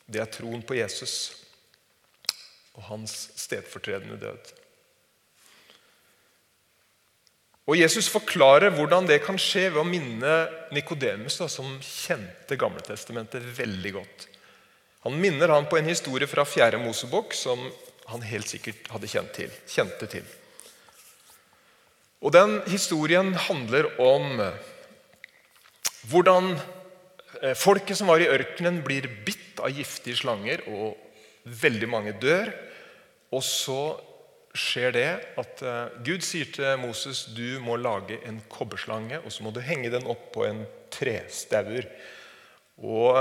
Det 0.06 0.22
er 0.22 0.32
troen 0.32 0.62
på 0.66 0.78
Jesus 0.78 1.14
og 2.78 2.86
hans 2.88 3.14
stedfortredende 3.38 4.18
død. 4.20 4.50
Og 7.70 7.78
Jesus 7.78 8.08
forklarer 8.10 8.72
hvordan 8.74 9.06
det 9.06 9.20
kan 9.22 9.38
skje 9.38 9.68
ved 9.68 9.78
å 9.82 9.86
minne 9.86 10.34
Nikodemus, 10.74 11.36
som 11.52 11.76
kjente 11.84 12.58
Gamletestamentet 12.58 13.44
veldig 13.58 13.92
godt. 13.94 14.26
Han 15.06 15.16
minner 15.20 15.52
han 15.54 15.68
på 15.70 15.78
en 15.78 15.88
historie 15.88 16.26
fra 16.28 16.44
4. 16.44 16.80
Mosebok 16.82 17.34
som 17.36 17.62
han 18.10 18.26
helt 18.26 18.50
sikkert 18.50 18.90
hadde 18.90 19.10
kjent 19.10 19.32
til, 19.36 19.54
kjente 19.70 20.08
til. 20.10 20.26
Og 22.20 22.34
Den 22.34 22.58
historien 22.68 23.32
handler 23.48 23.88
om 24.02 24.42
hvordan 26.10 26.52
eh, 27.40 27.56
folket 27.56 27.96
som 27.96 28.10
var 28.12 28.20
i 28.20 28.28
ørkenen, 28.28 28.82
blir 28.84 29.08
bitt 29.24 29.60
av 29.62 29.72
giftige 29.72 30.18
slanger, 30.20 30.62
og 30.68 30.98
veldig 31.44 31.88
mange 31.88 32.12
dør. 32.20 32.52
Og 33.32 33.44
så 33.46 33.80
skjer 34.56 34.92
det 34.96 35.08
at 35.40 35.62
eh, 35.64 35.96
Gud 36.04 36.24
sier 36.26 36.50
til 36.52 36.80
Moses 36.82 37.24
du 37.32 37.60
må 37.64 37.78
lage 37.80 38.20
en 38.28 38.42
kobberslange, 38.52 39.22
og 39.24 39.32
så 39.32 39.46
må 39.46 39.54
du 39.54 39.62
henge 39.64 39.92
den 39.92 40.08
opp 40.10 40.28
på 40.34 40.44
en 40.48 40.64
trestaur. 40.92 41.88
Og 42.80 43.16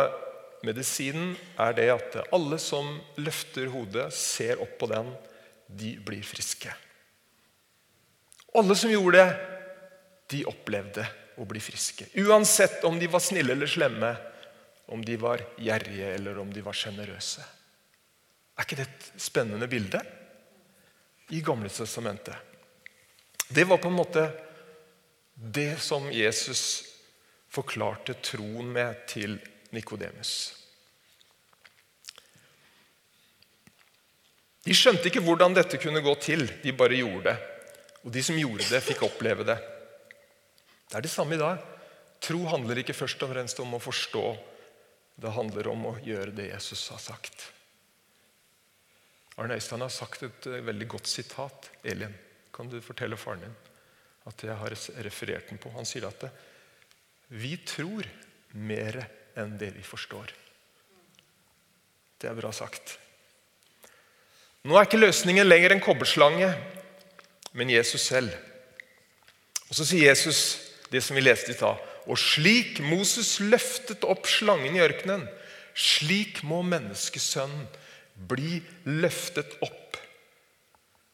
Medisinen 0.68 1.38
er 1.56 1.76
det 1.78 1.88
at 1.94 2.20
alle 2.36 2.60
som 2.60 2.98
løfter 3.20 3.72
hodet, 3.72 4.10
ser 4.12 4.60
opp 4.60 4.76
på 4.82 4.92
den, 4.92 5.14
de 5.70 5.96
blir 6.04 6.26
friske. 6.26 6.74
Alle 8.58 8.76
som 8.76 8.92
gjorde 8.92 9.22
det, 9.22 9.30
de 10.30 10.46
opplevde 10.50 11.06
å 11.42 11.46
bli 11.50 11.62
friske. 11.62 12.08
Uansett 12.22 12.84
om 12.86 13.00
de 13.00 13.08
var 13.10 13.22
snille 13.24 13.54
eller 13.54 13.70
slemme, 13.70 14.14
om 14.90 15.02
de 15.06 15.18
var 15.22 15.44
gjerrige 15.62 16.14
eller 16.16 16.38
om 16.42 16.50
de 16.54 16.62
var 16.66 16.78
sjenerøse. 16.78 17.46
Er 18.58 18.66
ikke 18.66 18.80
det 18.80 18.88
et 18.90 19.12
spennende 19.22 19.70
bilde? 19.70 20.02
i 21.30 21.42
Gamle 21.42 21.70
testamentet. 21.70 22.36
Det 23.48 23.64
var 23.64 23.78
på 23.78 23.88
en 23.88 23.94
måte 23.94 24.32
det 25.34 25.78
som 25.82 26.12
Jesus 26.12 26.86
forklarte 27.50 28.14
troen 28.14 28.72
med 28.74 29.06
til 29.10 29.38
Nikodemus. 29.74 30.32
De 34.66 34.76
skjønte 34.76 35.08
ikke 35.10 35.24
hvordan 35.26 35.56
dette 35.58 35.80
kunne 35.82 36.02
gå 36.06 36.14
til. 36.22 36.44
De 36.64 36.74
bare 36.76 36.98
gjorde 37.00 37.30
det. 37.30 37.38
Og 38.06 38.14
de 38.16 38.24
som 38.24 38.38
gjorde 38.40 38.68
det, 38.70 38.82
fikk 38.86 39.04
oppleve 39.10 39.46
det. 39.48 39.58
Det 40.90 40.98
er 40.98 41.06
det 41.06 41.12
samme 41.12 41.36
i 41.36 41.42
dag. 41.42 41.62
Tro 42.24 42.42
handler 42.52 42.82
ikke 42.82 42.96
først 42.98 43.22
og 43.24 43.32
fremst 43.34 43.60
om 43.64 43.76
å 43.76 43.82
forstå. 43.84 44.26
Det 45.20 45.32
handler 45.36 45.72
om 45.72 45.88
å 45.92 45.96
gjøre 46.04 46.34
det 46.36 46.50
Jesus 46.52 46.88
har 46.94 47.02
sagt. 47.04 47.50
Arne 49.40 49.56
Øystein 49.56 49.84
har 49.84 49.92
sagt 49.94 50.24
et 50.28 50.48
eh, 50.52 50.64
veldig 50.68 50.88
godt 50.96 51.08
sitat. 51.08 51.70
Elin, 51.88 52.16
kan 52.56 52.68
du 52.72 52.80
fortelle 52.84 53.20
faren 53.20 53.46
din 53.46 53.58
at 54.28 54.44
jeg 54.44 54.56
har 54.60 54.76
referert 55.06 55.48
den 55.50 55.62
på? 55.62 55.72
Han 55.74 55.88
sier 55.88 56.10
at 56.10 56.26
det, 56.26 56.30
vi 57.30 57.56
tror 57.64 58.08
mer 58.58 59.00
enn 59.40 59.56
det 59.62 59.72
vi 59.78 59.86
forstår. 59.86 60.34
Det 62.20 62.28
er 62.28 62.36
bra 62.36 62.52
sagt. 62.52 62.98
Nå 64.68 64.76
er 64.76 64.88
ikke 64.88 65.00
løsningen 65.00 65.48
lenger 65.48 65.76
en 65.76 65.84
kobberslange, 65.84 66.50
men 67.54 67.72
Jesus 67.72 68.08
selv. 68.10 68.34
Og 69.70 69.76
Så 69.76 69.86
sier 69.86 70.10
Jesus 70.10 70.60
det 70.90 71.04
som 71.06 71.18
vi 71.18 71.24
leste 71.24 71.54
i 71.54 71.58
stad. 71.58 71.78
Og 72.10 72.18
slik 72.18 72.80
Moses 72.82 73.38
løftet 73.40 74.06
opp 74.08 74.26
slangen 74.30 74.78
i 74.78 74.82
ørkenen, 74.82 75.28
slik 75.78 76.42
må 76.44 76.64
menneskesønnen 76.66 77.68
bli 78.30 78.60
løftet 78.90 79.54
opp, 79.64 79.98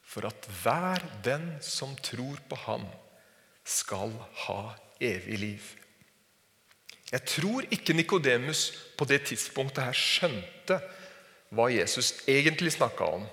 for 0.05 0.25
at 0.29 0.47
hver 0.63 1.03
den 1.25 1.57
som 1.61 1.93
tror 2.01 2.39
på 2.49 2.57
ham, 2.65 2.85
skal 3.65 4.13
ha 4.45 4.59
evig 5.01 5.39
liv. 5.41 5.63
Jeg 7.11 7.25
tror 7.29 7.65
ikke 7.73 7.95
Nikodemus 7.97 8.67
på 8.97 9.07
det 9.09 9.23
tidspunktet 9.29 9.85
her 9.85 9.97
skjønte 9.97 10.79
hva 11.55 11.67
Jesus 11.73 12.13
egentlig 12.29 12.73
snakka 12.75 13.07
om. 13.17 13.25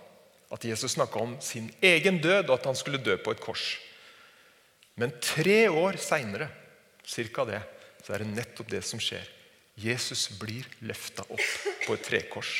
At 0.52 0.64
Jesus 0.68 0.96
snakka 0.96 1.20
om 1.22 1.36
sin 1.40 1.70
egen 1.80 2.20
død, 2.20 2.50
og 2.50 2.58
at 2.58 2.68
han 2.68 2.76
skulle 2.76 3.00
dø 3.00 3.16
på 3.16 3.32
et 3.32 3.40
kors. 3.40 3.78
Men 5.00 5.14
tre 5.24 5.70
år 5.70 5.96
seinere, 6.00 6.50
cirka 7.08 7.46
det, 7.48 7.62
så 8.04 8.12
er 8.12 8.22
det 8.22 8.34
nettopp 8.34 8.68
det 8.70 8.82
som 8.84 9.00
skjer. 9.00 9.24
Jesus 9.80 10.26
blir 10.36 10.66
løfta 10.84 11.24
opp 11.32 11.48
på 11.86 11.96
et 11.96 12.04
trekors. 12.04 12.52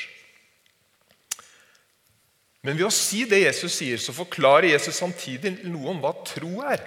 Men 2.63 2.79
ved 2.79 2.87
å 2.87 2.95
si 2.95 3.25
det 3.29 3.43
Jesus 3.43 3.75
sier, 3.75 3.99
så 3.99 4.15
forklarer 4.15 4.71
Jesus 4.71 5.01
samtidig 5.03 5.59
noe 5.67 5.93
om 5.93 6.03
hva 6.03 6.15
tro 6.25 6.63
er. 6.65 6.85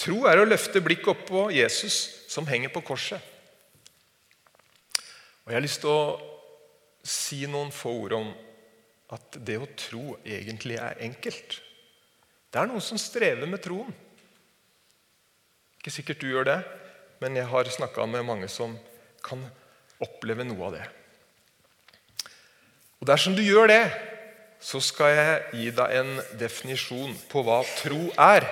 Tro 0.00 0.24
er 0.28 0.40
å 0.40 0.48
løfte 0.48 0.82
blikket 0.82 1.12
opp 1.12 1.22
på 1.28 1.44
Jesus 1.54 2.02
som 2.30 2.48
henger 2.48 2.72
på 2.74 2.82
korset. 2.84 3.20
Og 5.44 5.52
Jeg 5.52 5.56
har 5.56 5.64
lyst 5.64 5.80
til 5.84 5.92
å 5.92 6.02
si 7.06 7.44
noen 7.48 7.70
få 7.74 7.94
ord 8.04 8.16
om 8.18 8.32
at 9.14 9.40
det 9.42 9.58
å 9.58 9.68
tro 9.78 10.14
egentlig 10.22 10.78
er 10.78 11.00
enkelt. 11.06 11.58
Det 12.50 12.60
er 12.60 12.70
noen 12.70 12.82
som 12.84 12.98
strever 12.98 13.48
med 13.50 13.62
troen. 13.62 13.90
Ikke 15.80 15.92
sikkert 15.94 16.22
du 16.22 16.28
gjør 16.30 16.46
det, 16.46 16.60
men 17.22 17.38
jeg 17.38 17.48
har 17.50 17.70
snakka 17.72 18.06
med 18.10 18.26
mange 18.26 18.48
som 18.52 18.76
kan 19.24 19.42
oppleve 20.00 20.46
noe 20.46 20.68
av 20.68 20.76
det. 20.78 20.86
Og 23.00 23.08
Dersom 23.08 23.36
du 23.36 23.42
gjør 23.42 23.70
det, 23.70 23.84
så 24.60 24.80
skal 24.84 25.14
jeg 25.16 25.36
gi 25.56 25.70
deg 25.72 25.94
en 26.02 26.10
definisjon 26.40 27.14
på 27.30 27.42
hva 27.46 27.62
tro 27.78 28.00
er. 28.20 28.44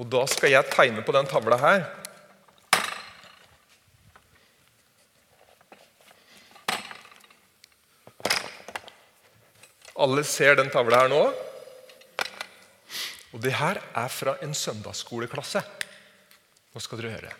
Og 0.00 0.08
da 0.08 0.22
skal 0.30 0.54
jeg 0.54 0.72
tegne 0.72 1.04
på 1.04 1.12
den 1.12 1.28
tavla 1.28 1.58
her. 1.60 1.84
Alle 10.02 10.24
ser 10.26 10.56
den 10.58 10.70
tavla 10.72 11.04
her 11.04 11.12
nå. 11.12 11.22
Og 13.32 13.42
det 13.44 13.52
her 13.54 13.78
er 13.78 14.08
fra 14.10 14.34
en 14.42 14.54
søndagsskoleklasse. 14.56 15.62
Nå 16.72 16.82
skal 16.82 16.98
dere 16.98 17.12
høre. 17.14 17.34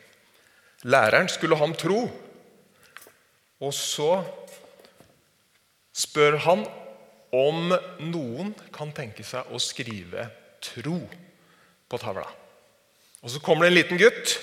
Læreren 0.86 1.30
skulle 1.32 1.58
ham 1.58 1.74
tro. 1.74 2.04
Og 3.62 3.74
så 3.74 4.12
spør 5.92 6.38
han 6.46 6.62
om 7.32 7.74
noen 8.12 8.52
kan 8.74 8.92
tenke 8.94 9.24
seg 9.24 9.50
å 9.50 9.58
skrive 9.62 10.28
'tro' 10.62 11.08
på 11.88 11.98
tavla. 11.98 12.28
Og 13.22 13.30
Så 13.30 13.40
kommer 13.40 13.66
det 13.66 13.72
en 13.72 13.80
liten 13.80 13.98
gutt 13.98 14.38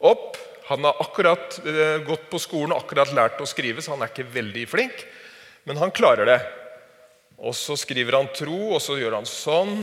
opp. 0.00 0.36
Han 0.70 0.84
har 0.84 1.00
akkurat 1.00 1.60
uh, 1.66 1.98
gått 2.06 2.30
på 2.30 2.38
skolen 2.38 2.72
og 2.72 2.84
akkurat 2.84 3.12
lært 3.12 3.40
å 3.40 3.46
skrive, 3.46 3.82
så 3.82 3.92
han 3.92 4.02
er 4.02 4.12
ikke 4.12 4.30
veldig 4.30 4.64
flink, 4.68 5.04
men 5.64 5.76
han 5.76 5.90
klarer 5.90 6.24
det. 6.24 6.40
Og 7.42 7.54
Så 7.54 7.74
skriver 7.76 8.14
han 8.16 8.28
'tro', 8.30 8.74
og 8.74 8.80
så 8.82 8.94
gjør 8.94 9.16
han 9.18 9.26
sånn. 9.26 9.82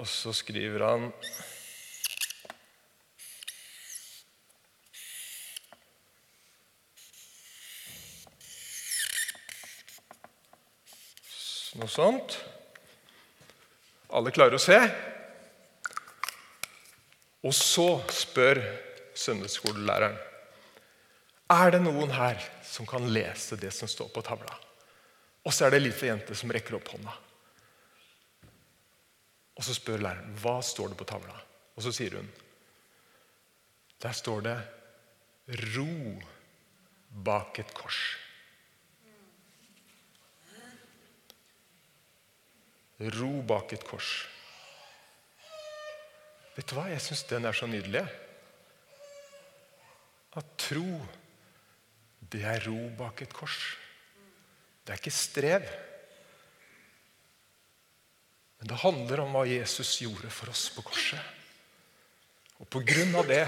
Og 0.00 0.08
så 0.08 0.32
skriver 0.32 0.86
han 0.86 1.12
Noe 11.80 11.88
sånt. 11.88 12.34
Alle 14.10 14.32
klarer 14.34 14.56
å 14.56 14.60
se. 14.60 14.80
Og 17.46 17.54
så 17.56 17.86
spør 18.12 18.58
søndagsskolelæreren 19.14 20.29
er 21.50 21.72
det 21.74 21.80
noen 21.82 22.12
her 22.14 22.38
som 22.66 22.86
kan 22.86 23.08
lese 23.10 23.58
det 23.58 23.72
som 23.74 23.90
står 23.90 24.12
på 24.14 24.22
tavla. 24.22 24.54
Og 25.44 25.54
så 25.54 25.66
er 25.66 25.72
det 25.72 25.80
ei 25.80 25.86
lita 25.88 26.06
jente 26.06 26.36
som 26.36 26.52
rekker 26.52 26.76
opp 26.78 26.92
hånda. 26.92 27.16
Og 29.58 29.64
Så 29.66 29.74
spør 29.76 30.00
læreren 30.00 30.36
hva 30.40 30.60
står 30.64 30.92
det 30.92 31.00
på 31.00 31.08
tavla. 31.08 31.36
Og 31.76 31.84
så 31.84 31.92
sier 31.92 32.16
hun 32.16 32.30
der 34.00 34.12
står 34.16 34.40
det 34.40 34.56
'ro 35.48 36.22
bak 37.10 37.58
et 37.58 37.74
kors'. 37.74 38.16
Ro 43.00 43.42
bak 43.42 43.72
et 43.72 43.84
kors. 43.84 44.28
Vet 46.56 46.68
du 46.70 46.74
hva? 46.74 46.88
Jeg 46.88 47.00
syns 47.00 47.22
den 47.28 47.44
er 47.44 47.52
så 47.52 47.66
nydelig. 47.66 48.06
At 50.36 50.46
tro, 50.56 51.06
det 52.30 52.42
er 52.46 52.62
ro 52.66 52.88
bak 52.98 53.22
et 53.24 53.34
kors. 53.34 53.58
Det 54.84 54.94
er 54.94 55.00
ikke 55.00 55.14
strev. 55.14 55.66
Men 58.60 58.70
det 58.70 58.82
handler 58.82 59.24
om 59.24 59.34
hva 59.34 59.46
Jesus 59.48 59.96
gjorde 60.02 60.30
for 60.34 60.52
oss 60.52 60.68
på 60.74 60.84
korset. 60.84 61.36
Og 62.60 62.68
på 62.68 62.82
grunn 62.84 63.14
av 63.16 63.28
det 63.30 63.44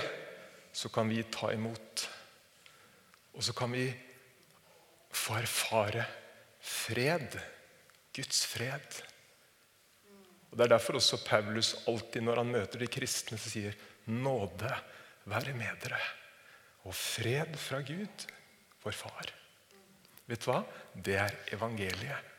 så 0.72 0.88
kan 0.92 1.10
vi 1.10 1.20
ta 1.28 1.52
imot. 1.52 2.06
Og 3.36 3.44
så 3.44 3.54
kan 3.56 3.72
vi 3.72 3.86
få 5.12 5.36
erfare 5.40 6.06
fred. 6.60 7.36
Guds 8.12 8.44
fred. 8.48 9.02
Og 10.50 10.58
Det 10.58 10.64
er 10.64 10.74
derfor 10.74 10.98
også 10.98 11.20
Paulus 11.24 11.74
alltid 11.88 12.24
når 12.24 12.42
han 12.42 12.50
møter 12.52 12.82
de 12.82 12.88
kristne, 12.92 13.38
så 13.40 13.52
sier 13.52 13.76
nåde 14.12 14.72
være 15.30 15.54
med 15.56 15.78
dere 15.84 16.00
og 16.82 16.94
fred 16.98 17.54
fra 17.62 17.78
Gud, 17.86 18.24
vår 18.82 18.96
far. 18.96 19.32
Vet 20.26 20.42
du 20.42 20.50
hva? 20.50 20.62
Det 20.94 21.16
er 21.18 21.34
evangeliet. 21.54 22.30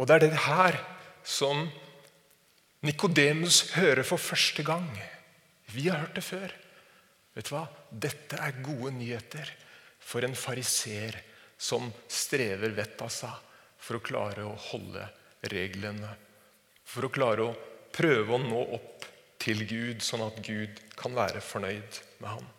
Og 0.00 0.08
det 0.08 0.16
er 0.16 0.24
det 0.24 0.44
her 0.46 0.78
som 1.22 1.66
Nikodemus 2.82 3.68
hører 3.76 4.02
for 4.02 4.18
første 4.18 4.64
gang. 4.66 4.88
Vi 5.70 5.86
har 5.88 6.02
hørt 6.02 6.16
det 6.18 6.24
før. 6.26 6.54
Vet 7.36 7.48
du 7.48 7.54
hva? 7.54 7.66
Dette 7.90 8.40
er 8.42 8.62
gode 8.64 8.90
nyheter 8.96 9.52
for 10.02 10.26
en 10.26 10.34
fariser 10.36 11.20
som 11.62 11.86
strever 12.10 12.74
vettet 12.74 13.04
av 13.06 13.12
seg 13.14 13.52
for 13.82 13.98
å 13.98 14.04
klare 14.04 14.46
å 14.46 14.56
holde 14.70 15.06
reglene. 15.52 16.10
For 16.82 17.06
å 17.06 17.12
klare 17.12 17.46
å 17.46 17.54
prøve 17.94 18.34
å 18.34 18.42
nå 18.42 18.64
opp 18.74 19.06
til 19.42 19.62
Gud, 19.66 20.02
sånn 20.02 20.24
at 20.26 20.42
Gud 20.44 20.82
kan 20.98 21.14
være 21.14 21.42
fornøyd 21.42 22.02
med 22.22 22.28
ham. 22.30 22.50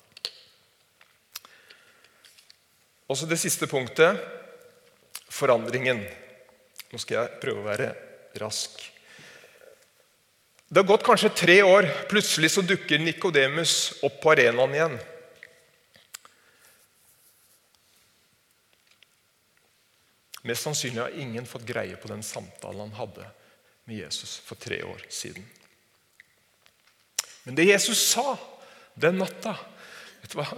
Også 3.13 3.27
det 3.29 3.37
siste 3.37 3.67
punktet 3.69 4.17
forandringen. 5.29 5.99
Nå 6.89 6.99
skal 7.01 7.19
jeg 7.19 7.39
prøve 7.43 7.61
å 7.61 7.67
være 7.67 7.91
rask. 8.41 8.79
Det 10.65 10.81
har 10.81 10.89
gått 10.89 11.05
kanskje 11.05 11.29
tre 11.37 11.59
år. 11.61 11.85
Plutselig 12.09 12.55
så 12.55 12.63
dukker 12.65 13.01
Nikodemus 13.03 13.75
opp 14.05 14.17
på 14.23 14.33
arenaen 14.33 14.73
igjen. 14.73 14.97
Mest 20.49 20.65
sannsynlig 20.65 21.03
har 21.03 21.21
ingen 21.21 21.45
fått 21.47 21.69
greie 21.69 21.95
på 22.01 22.09
den 22.09 22.25
samtalen 22.25 22.87
han 22.87 22.97
hadde 22.97 23.29
med 23.85 24.01
Jesus 24.01 24.39
for 24.41 24.57
tre 24.59 24.81
år 24.83 25.05
siden. 25.13 25.45
Men 27.45 27.61
det 27.61 27.69
Jesus 27.69 28.01
sa 28.09 28.33
den 28.97 29.21
natta, 29.21 29.53
vet 30.23 30.33
du 30.33 30.41
hva? 30.41 30.49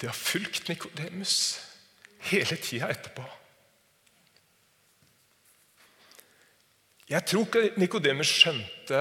det 0.00 0.08
har 0.08 0.16
fulgt 0.16 0.70
Nikodemus 0.70 1.60
hele 2.28 2.56
tida 2.60 2.90
etterpå. 2.92 3.24
Jeg 7.10 7.26
tror 7.26 7.46
ikke 7.48 7.80
Nikodemus 7.80 8.30
skjønte 8.30 9.00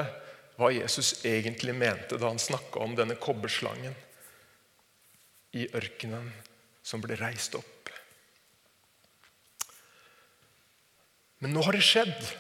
hva 0.60 0.72
Jesus 0.74 1.20
egentlig 1.28 1.76
mente 1.78 2.18
da 2.18 2.32
han 2.32 2.42
snakka 2.42 2.82
om 2.82 2.96
denne 2.98 3.20
kobberslangen 3.22 3.94
i 5.56 5.68
ørkenen 5.78 6.32
som 6.86 7.04
ble 7.04 7.18
reist 7.20 7.56
opp. 7.58 7.92
Men 11.40 11.54
nå 11.56 11.62
har 11.64 11.78
det 11.78 11.86
skjedd, 11.86 12.34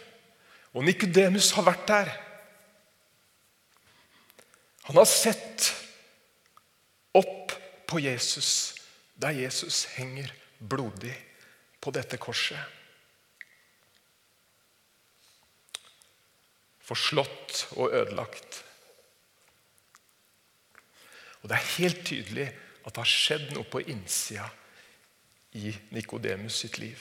og 0.75 0.83
Nikodemus 0.83 1.53
har 1.55 1.67
vært 1.69 1.85
der. 1.87 2.11
Han 4.89 4.97
har 4.99 5.07
sett 5.07 5.69
opp 7.15 7.53
på 7.89 8.01
Jesus 8.03 8.51
der 9.19 9.35
Jesus 9.35 9.83
henger 9.95 10.33
blodig 10.59 11.15
på 11.79 11.91
dette 11.95 12.19
korset. 12.21 12.59
Forslått 16.83 17.67
og 17.77 17.93
ødelagt. 17.93 18.63
Og 21.41 21.49
Det 21.49 21.55
er 21.55 21.75
helt 21.77 22.01
tydelig 22.05 22.47
at 22.83 22.91
det 22.91 23.01
har 23.01 23.09
skjedd 23.09 23.51
noe 23.55 23.67
på 23.69 23.81
innsida 23.87 24.47
i 25.57 25.71
Nikodemus 25.95 26.59
sitt 26.63 26.77
liv. 26.81 26.99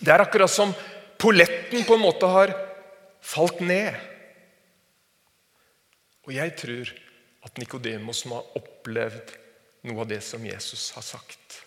Det 0.00 0.10
er 0.10 0.22
akkurat 0.22 0.50
som 0.50 0.72
polletten 1.20 1.84
på 1.86 1.96
en 1.96 2.02
måte 2.02 2.28
har 2.30 2.54
falt 3.24 3.60
ned. 3.64 3.94
Og 6.24 6.32
jeg 6.34 6.54
tror 6.58 6.92
at 7.44 7.60
Nikodemus 7.60 8.24
må 8.28 8.40
ha 8.40 8.60
opplevd 8.60 9.34
noe 9.84 10.00
av 10.00 10.08
det 10.08 10.22
som 10.24 10.44
Jesus 10.46 10.88
har 10.96 11.04
sagt, 11.04 11.63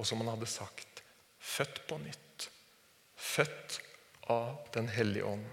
og 0.00 0.08
som 0.08 0.22
han 0.22 0.32
hadde 0.32 0.48
sagt. 0.48 1.02
Født 1.38 1.82
på 1.88 1.98
nytt. 2.00 2.48
Født 3.16 3.80
av 4.32 4.56
Den 4.72 4.88
hellige 4.88 5.26
ånd. 5.26 5.44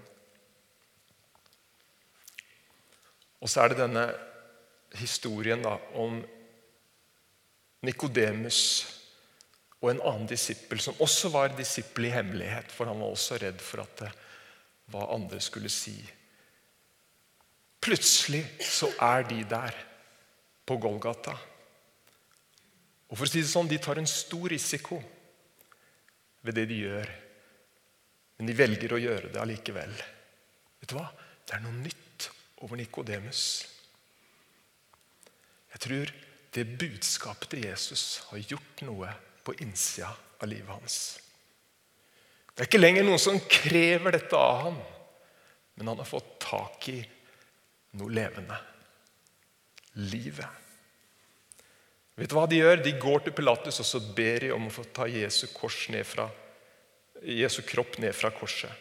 Og 3.38 3.50
så 3.50 3.62
er 3.62 3.72
det 3.72 3.82
denne 3.82 4.04
historien 4.98 5.62
da, 5.62 5.76
om 6.00 6.18
Nikodemus 7.86 8.60
og 9.78 9.92
en 9.92 10.00
annen 10.02 10.26
disippel, 10.26 10.80
som 10.82 10.98
også 11.04 11.30
var 11.30 11.52
disippel 11.54 12.08
i 12.08 12.14
hemmelighet, 12.14 12.72
for 12.74 12.90
han 12.90 12.98
var 12.98 13.12
også 13.14 13.38
redd 13.38 13.60
for 13.62 13.84
at 13.84 14.00
det, 14.02 14.08
hva 14.90 15.04
andre 15.14 15.38
skulle 15.44 15.70
si. 15.70 15.94
Plutselig 17.84 18.42
så 18.64 18.88
er 19.04 19.28
de 19.28 19.42
der 19.46 19.76
på 20.66 20.78
Golgata. 20.82 21.36
Og 23.08 23.16
for 23.16 23.24
å 23.24 23.30
si 23.30 23.40
det 23.40 23.50
sånn, 23.50 23.70
De 23.70 23.78
tar 23.80 24.00
en 24.00 24.08
stor 24.08 24.48
risiko 24.52 25.00
ved 26.44 26.54
det 26.54 26.66
de 26.70 26.82
gjør. 26.84 27.10
Men 28.38 28.50
de 28.50 28.56
velger 28.56 28.94
å 28.94 29.00
gjøre 29.02 29.32
det 29.32 29.40
allikevel. 29.42 29.94
Vet 30.78 30.92
du 30.92 30.96
hva? 30.98 31.08
Det 31.44 31.56
er 31.56 31.64
noe 31.64 31.80
nytt 31.80 32.28
over 32.62 32.78
Nikodemus. 32.78 33.42
Jeg 35.72 35.82
tror 35.84 36.12
det 36.54 36.64
budskapet 36.80 37.50
til 37.52 37.66
Jesus 37.66 38.04
har 38.30 38.44
gjort 38.50 38.84
noe 38.86 39.10
på 39.44 39.56
innsida 39.64 40.10
av 40.38 40.50
livet 40.50 40.70
hans. 40.70 40.98
Det 42.52 42.64
er 42.64 42.70
ikke 42.70 42.80
lenger 42.80 43.06
noen 43.06 43.20
som 43.22 43.38
krever 43.50 44.16
dette 44.16 44.38
av 44.38 44.62
ham, 44.64 44.78
men 45.78 45.90
han 45.92 46.00
har 46.00 46.08
fått 46.08 46.32
tak 46.42 46.88
i 46.90 46.98
noe 47.98 48.10
levende. 48.10 48.56
Livet. 50.10 50.67
Vet 52.18 52.32
du 52.32 52.34
hva 52.34 52.48
de 52.50 52.58
gjør? 52.58 52.80
De 52.82 52.96
går 52.98 53.22
til 53.22 53.34
Pilatus 53.36 53.78
og 53.78 53.86
så 53.86 54.00
ber 54.02 54.42
de 54.42 54.50
om 54.50 54.66
å 54.66 54.74
få 54.74 54.82
ta 54.90 55.06
Jesu, 55.06 55.46
fra, 55.54 56.26
Jesu 57.22 57.60
kropp 57.62 58.00
ned 58.02 58.16
fra 58.16 58.32
korset. 58.34 58.72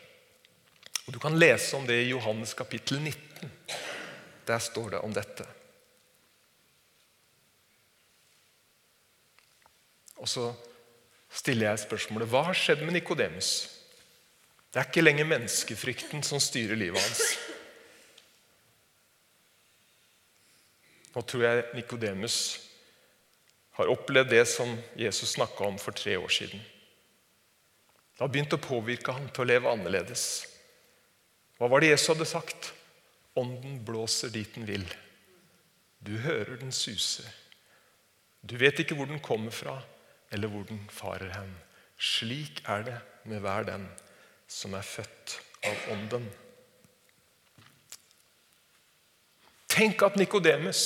Og 1.06 1.13
Du 1.13 1.19
kan 1.21 1.38
lese 1.38 1.78
om 1.78 1.86
det 1.86 2.02
i 2.02 2.10
Johannes 2.10 2.56
kapittel 2.58 2.97
19. 2.97 3.52
Der 4.47 4.60
står 4.60 4.89
det 4.95 5.04
om 5.06 5.13
dette. 5.13 5.45
Og 10.17 10.28
så 10.28 10.50
stiller 11.30 11.69
jeg 11.69 11.86
spørsmålet 11.86 12.32
hva 12.32 12.47
har 12.50 12.58
skjedd 12.58 12.82
med 12.82 12.97
Nikodemus? 12.97 13.69
Det 14.73 14.82
er 14.82 14.89
ikke 14.89 15.06
lenger 15.06 15.30
menneskefrykten 15.30 16.26
som 16.26 16.41
styrer 16.41 16.80
livet 16.80 17.00
hans. 17.00 17.21
Nå 21.13 21.21
tror 21.21 21.45
jeg 21.45 21.67
Nikodemus 21.78 22.66
har 23.78 23.92
opplevd 23.94 24.32
det 24.34 24.46
som 24.50 24.72
Jesus 24.98 25.36
snakka 25.36 25.68
om 25.68 25.78
for 25.78 25.94
tre 25.94 26.16
år 26.18 26.32
siden. 26.34 26.62
Det 28.18 28.24
har 28.24 28.32
begynt 28.34 28.56
å 28.58 28.62
påvirke 28.62 29.13
ham 29.13 29.28
til 29.30 29.44
å 29.44 29.50
leve 29.52 29.70
annerledes. 29.70 30.24
Hva 31.58 31.70
var 31.70 31.84
det 31.84 31.92
Jesus 31.92 32.10
hadde 32.16 32.26
sagt? 32.26 32.72
Ånden 33.38 33.84
blåser 33.86 34.34
dit 34.34 34.50
den 34.56 34.66
vil. 34.66 34.86
Du 36.02 36.16
hører 36.24 36.58
den 36.58 36.74
suse. 36.74 37.26
Du 38.42 38.56
vet 38.58 38.82
ikke 38.82 38.98
hvor 38.98 39.10
den 39.10 39.22
kommer 39.22 39.54
fra, 39.54 39.76
eller 40.34 40.50
hvor 40.50 40.66
den 40.66 40.82
farer 40.94 41.30
hen. 41.36 41.54
Slik 42.02 42.63
er 42.66 42.86
det 42.88 42.98
med 43.30 43.46
hver 43.46 43.68
den 43.70 43.86
som 44.50 44.74
er 44.78 44.86
født 44.86 45.38
av 45.68 45.92
Ånden. 45.94 46.26
Tenk 49.70 50.02
at 50.02 50.18
Nikodemus 50.18 50.82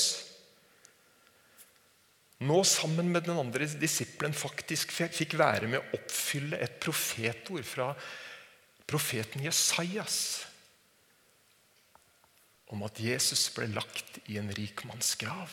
nå 2.41 2.61
sammen 2.65 3.11
med 3.13 3.27
den 3.27 3.37
andre 3.37 3.67
disippelen 3.77 4.33
faktisk 4.33 4.93
fikk 4.97 5.37
være 5.39 5.69
med 5.69 5.79
å 5.81 5.97
oppfylle 5.99 6.57
et 6.61 6.79
profetord 6.81 7.67
fra 7.67 7.91
profeten 8.89 9.45
Jesajas 9.45 10.17
om 12.71 12.81
at 12.87 12.99
Jesus 13.03 13.49
ble 13.53 13.67
lagt 13.75 14.21
i 14.31 14.37
en 14.39 14.49
rik 14.55 14.83
grav. 15.19 15.51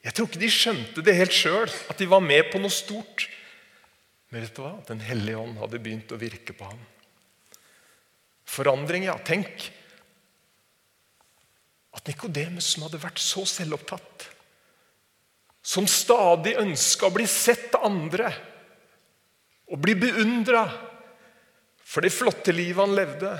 Jeg 0.00 0.16
tror 0.16 0.28
ikke 0.28 0.42
de 0.42 0.50
skjønte 0.50 1.04
det 1.04 1.14
helt 1.14 1.34
sjøl, 1.34 1.70
at 1.92 1.98
de 2.00 2.08
var 2.10 2.22
med 2.24 2.48
på 2.50 2.58
noe 2.58 2.72
stort. 2.72 3.28
Men 4.30 4.42
vet 4.42 4.56
du 4.56 4.62
hva? 4.64 4.72
Den 4.88 5.02
hellige 5.04 5.38
ånd 5.38 5.60
hadde 5.60 5.82
begynt 5.82 6.12
å 6.14 6.18
virke 6.20 6.56
på 6.56 6.66
ham. 6.66 6.80
Forandring, 8.50 9.06
ja. 9.06 9.14
Tenk 9.22 9.68
at 11.94 12.06
Nikodemus, 12.08 12.72
som 12.72 12.86
hadde 12.86 13.02
vært 13.02 13.22
så 13.22 13.44
selvopptatt, 13.46 14.26
som 15.70 15.86
stadig 15.86 16.56
ønska 16.58 17.06
å 17.06 17.14
bli 17.14 17.26
sett 17.30 17.76
av 17.78 17.86
andre 17.86 18.30
og 19.70 19.78
bli 19.78 19.94
beundra 19.98 20.64
for 21.86 22.02
det 22.02 22.10
flotte 22.14 22.54
livet 22.54 22.82
han 22.82 22.96
levde 22.98 23.32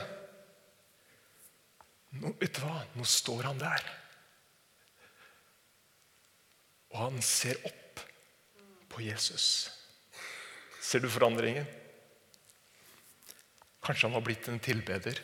Nå, 2.20 2.32
vet 2.40 2.56
du 2.56 2.64
hva? 2.64 2.80
Nå 2.98 3.04
står 3.06 3.44
han 3.46 3.60
der. 3.60 3.84
Og 6.90 6.96
han 7.04 7.20
ser 7.22 7.60
opp 7.68 8.00
på 8.90 9.04
Jesus. 9.04 9.44
Ser 10.82 11.04
du 11.04 11.06
forandringen? 11.06 11.68
Kanskje 13.78 14.08
han 14.08 14.18
har 14.18 14.26
blitt 14.26 14.50
en 14.50 14.58
tilbeder. 14.58 15.22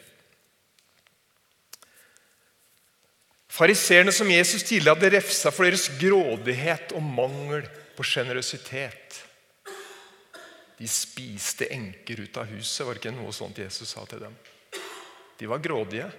Fariseerne 3.56 4.12
som 4.12 4.28
Jesus 4.28 4.64
tidligere 4.66 4.98
hadde 4.98 5.14
refsa 5.14 5.52
for 5.54 5.64
deres 5.64 5.86
grådighet 5.96 6.92
og 6.96 7.04
mangel 7.04 7.64
på 7.96 8.04
sjenerøsitet. 8.04 9.22
De 10.76 10.88
spiste 10.90 11.68
enker 11.72 12.20
ut 12.20 12.36
av 12.36 12.50
huset, 12.52 12.84
var 12.84 12.96
det 12.96 13.00
ikke 13.00 13.14
noe 13.16 13.32
sånt 13.32 13.62
Jesus 13.62 13.94
sa 13.94 14.04
til 14.10 14.26
dem? 14.26 14.34
De 15.40 15.48
var 15.48 15.62
grådige. 15.64 16.10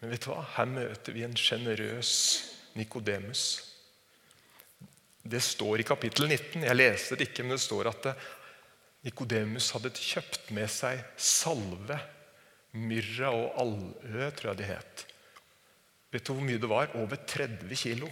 Men 0.00 0.14
vet 0.14 0.22
du 0.22 0.30
hva? 0.30 0.44
her 0.54 0.70
møter 0.70 1.18
vi 1.18 1.26
en 1.26 1.34
sjenerøs 1.36 2.12
Nikodemus. 2.78 3.42
Det 5.26 5.42
står 5.42 5.82
i 5.82 5.88
kapittel 5.88 6.30
19. 6.30 6.62
Jeg 6.62 6.78
leser 6.78 7.18
det 7.18 7.26
ikke, 7.28 7.42
men 7.42 7.58
det 7.58 7.64
står 7.66 7.90
at 7.90 8.08
Nikodemus 9.02 9.72
hadde 9.74 9.92
kjøpt 9.98 10.54
med 10.54 10.70
seg 10.70 11.02
salve, 11.18 11.98
myrra 12.76 13.32
og 13.34 13.56
allø, 13.60 14.30
tror 14.36 14.52
jeg 14.52 14.60
det 14.60 14.68
het. 14.70 15.06
Vet 16.10 16.26
du 16.26 16.32
hvor 16.34 16.44
mye 16.44 16.60
det 16.60 16.70
var? 16.70 16.92
Over 16.98 17.22
30 17.26 17.70
kilo. 17.78 18.10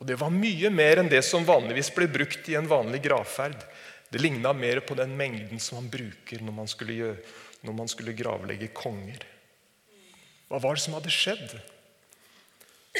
Og 0.00 0.06
Det 0.08 0.18
var 0.20 0.32
mye 0.34 0.70
mer 0.74 1.00
enn 1.00 1.08
det 1.08 1.22
som 1.24 1.46
vanligvis 1.46 1.92
ble 1.94 2.08
brukt 2.12 2.48
i 2.50 2.56
en 2.58 2.68
vanlig 2.68 3.00
gravferd. 3.04 3.56
Det 4.10 4.20
ligna 4.20 4.52
mer 4.52 4.82
på 4.84 4.96
den 4.98 5.14
mengden 5.16 5.60
som 5.62 5.80
man 5.80 5.90
bruker 5.90 6.42
når 6.44 6.54
man 6.54 6.68
skulle, 6.68 6.96
gjøre, 6.98 7.16
når 7.64 7.78
man 7.78 7.88
skulle 7.90 8.16
gravlegge 8.16 8.68
konger. 8.76 9.24
Hva 10.50 10.60
var 10.60 10.76
det 10.76 10.84
som 10.84 10.96
hadde 10.98 11.14
skjedd? 11.14 11.56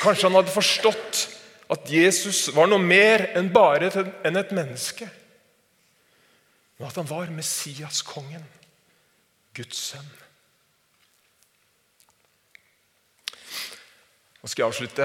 Kanskje 0.01 0.31
han 0.31 0.39
hadde 0.39 0.55
forstått 0.55 1.27
at 1.75 1.91
Jesus 1.91 2.49
var 2.57 2.69
noe 2.71 2.83
mer 2.83 3.29
enn 3.39 3.53
bare 3.53 3.91
enn 4.27 4.41
et 4.41 4.57
menneske. 4.57 5.07
Men 6.79 6.89
at 6.89 6.99
han 6.99 7.09
var 7.09 7.31
Messias-kongen, 7.31 8.45
Guds 9.55 9.91
sønn. 9.93 10.24
Nå 14.45 14.51
skal 14.53 14.67
jeg 14.67 14.73
avslutte. 14.75 15.05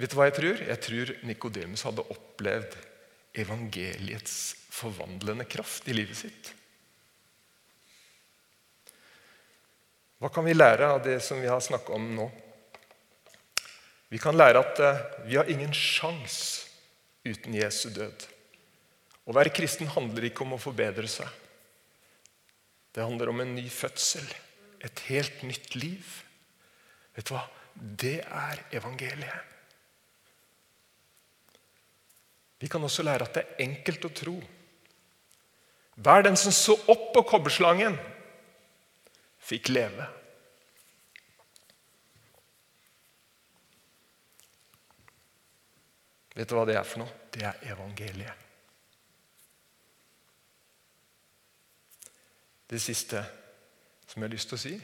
Vet 0.00 0.08
du 0.08 0.14
hva 0.16 0.30
jeg 0.30 0.38
tror? 0.38 0.60
Jeg 0.64 0.80
tror 0.80 1.10
Nikodemus 1.28 1.82
hadde 1.84 2.04
opplevd 2.14 2.78
evangeliets 3.36 4.36
forvandlende 4.72 5.44
kraft 5.44 5.90
i 5.92 5.96
livet 5.98 6.16
sitt. 6.16 6.48
Hva 10.16 10.30
kan 10.32 10.48
vi 10.48 10.56
lære 10.56 10.88
av 10.94 11.02
det 11.04 11.18
som 11.20 11.44
vi 11.44 11.52
har 11.52 11.60
snakka 11.60 11.92
om 11.92 12.08
nå? 12.16 12.26
Vi 14.08 14.22
kan 14.24 14.40
lære 14.40 14.64
at 14.64 14.82
eh, 14.86 15.04
vi 15.28 15.36
har 15.36 15.52
ingen 15.52 15.76
sjans 15.76 16.40
uten 17.20 17.60
Jesu 17.60 17.90
død. 17.92 18.24
Å 19.28 19.36
være 19.36 19.52
kristen 19.60 19.92
handler 19.92 20.30
ikke 20.32 20.48
om 20.48 20.56
å 20.56 20.62
forbedre 20.64 21.04
seg. 21.20 21.28
Det 22.96 23.04
handler 23.04 23.28
om 23.28 23.44
en 23.44 23.56
ny 23.60 23.68
fødsel. 23.68 24.24
Et 24.80 25.08
helt 25.12 25.44
nytt 25.44 25.74
liv. 25.76 26.20
Vet 27.12 27.28
du 27.28 27.36
hva? 27.36 27.44
Det 27.80 28.18
er 28.20 28.60
evangeliet. 28.76 29.46
Vi 32.60 32.68
kan 32.68 32.82
også 32.84 33.02
lære 33.02 33.24
at 33.24 33.34
det 33.34 33.42
er 33.42 33.62
enkelt 33.64 34.04
å 34.04 34.12
tro. 34.12 34.34
Hver 36.00 36.24
den 36.26 36.36
som 36.36 36.52
så 36.52 36.76
opp 36.92 37.06
på 37.14 37.22
kobberslangen, 37.28 37.96
fikk 39.40 39.72
leve. 39.72 40.06
Vet 46.36 46.48
du 46.48 46.54
hva 46.56 46.66
det 46.68 46.76
er 46.76 46.86
for 46.86 47.02
noe? 47.02 47.16
Det 47.32 47.48
er 47.48 47.64
evangeliet. 47.72 48.46
Det 52.70 52.78
siste 52.78 53.24
som 54.06 54.20
jeg 54.20 54.28
har 54.28 54.36
lyst 54.36 54.52
til 54.52 54.58
å 54.58 54.62
si 54.62 54.76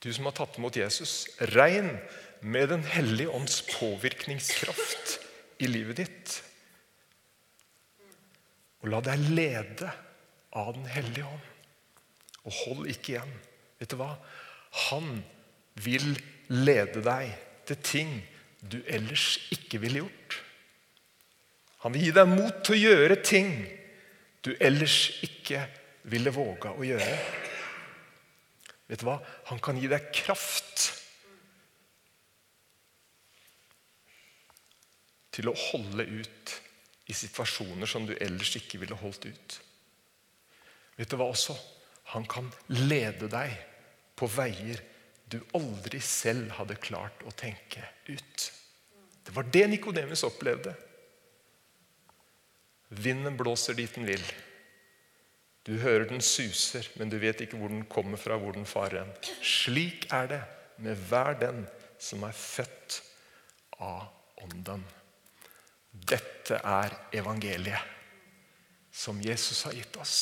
Du 0.00 0.08
som 0.12 0.28
har 0.28 0.36
tatt 0.36 0.56
imot 0.56 0.78
Jesus, 0.80 1.26
regn 1.52 1.92
med 2.40 2.70
Den 2.72 2.84
hellige 2.88 3.32
ånds 3.36 3.60
påvirkningskraft 3.68 5.18
i 5.60 5.68
livet 5.68 6.00
ditt. 6.00 6.36
Og 8.80 8.88
la 8.94 9.02
deg 9.04 9.26
lede 9.28 9.90
av 10.56 10.72
Den 10.78 10.88
hellige 10.88 11.28
ånd. 11.28 11.46
Og 12.48 12.56
hold 12.64 12.88
ikke 12.88 13.14
igjen. 13.14 13.34
Vet 13.80 13.92
du 13.92 13.98
hva? 14.00 14.14
Han 14.88 15.20
vil 15.84 16.14
lede 16.48 17.04
deg 17.04 17.34
til 17.68 17.82
ting 17.84 18.14
du 18.60 18.80
ellers 18.88 19.34
ikke 19.52 19.80
ville 19.84 20.02
gjort. 20.06 20.40
Han 21.84 21.94
vil 21.94 22.08
gi 22.08 22.16
deg 22.16 22.32
mot 22.32 22.64
til 22.64 22.76
å 22.76 22.80
gjøre 22.80 23.20
ting 23.24 23.52
du 24.44 24.54
ellers 24.60 24.96
ikke 25.24 25.66
ville 26.08 26.32
våge 26.32 26.72
å 26.72 26.84
gjøre. 26.84 27.39
Vet 28.90 29.02
du 29.02 29.06
hva? 29.06 29.20
Han 29.52 29.60
kan 29.62 29.78
gi 29.78 29.86
deg 29.90 30.10
kraft 30.14 30.88
til 35.30 35.46
å 35.46 35.54
holde 35.70 36.04
ut 36.10 36.54
i 37.10 37.14
situasjoner 37.14 37.86
som 37.90 38.06
du 38.06 38.16
ellers 38.18 38.50
ikke 38.58 38.80
ville 38.82 38.98
holdt 38.98 39.28
ut. 39.30 39.58
Vet 40.98 41.10
du 41.10 41.16
hva 41.16 41.30
også? 41.30 41.54
Han 42.12 42.26
kan 42.28 42.50
lede 42.74 43.30
deg 43.30 43.54
på 44.18 44.26
veier 44.30 44.82
du 45.30 45.38
aldri 45.54 46.00
selv 46.02 46.50
hadde 46.58 46.80
klart 46.82 47.22
å 47.22 47.32
tenke 47.38 47.84
ut. 48.10 48.46
Det 49.22 49.34
var 49.36 49.46
det 49.54 49.66
Nikodemus 49.70 50.24
opplevde. 50.26 50.74
Vinden 52.90 53.36
blåser 53.38 53.78
dit 53.78 53.94
den 53.94 54.08
vil. 54.10 54.24
Du 55.66 55.74
hører 55.78 56.06
den 56.08 56.22
suser, 56.24 56.86
men 56.96 57.10
du 57.12 57.18
vet 57.20 57.42
ikke 57.44 57.58
hvor 57.60 57.68
den 57.68 57.84
kommer 57.90 58.20
fra, 58.20 58.38
hvor 58.40 58.56
den 58.56 58.66
farer 58.68 59.04
hen. 59.04 59.12
Slik 59.44 60.08
er 60.12 60.30
det 60.30 60.40
med 60.80 60.96
hver 61.10 61.36
den 61.40 61.66
som 62.00 62.24
er 62.24 62.36
født 62.36 63.02
av 63.80 64.08
Ånden. 64.40 64.86
Dette 65.92 66.56
er 66.64 66.94
evangeliet 67.12 67.96
som 68.92 69.20
Jesus 69.22 69.66
har 69.66 69.76
gitt 69.76 69.96
oss. 70.00 70.16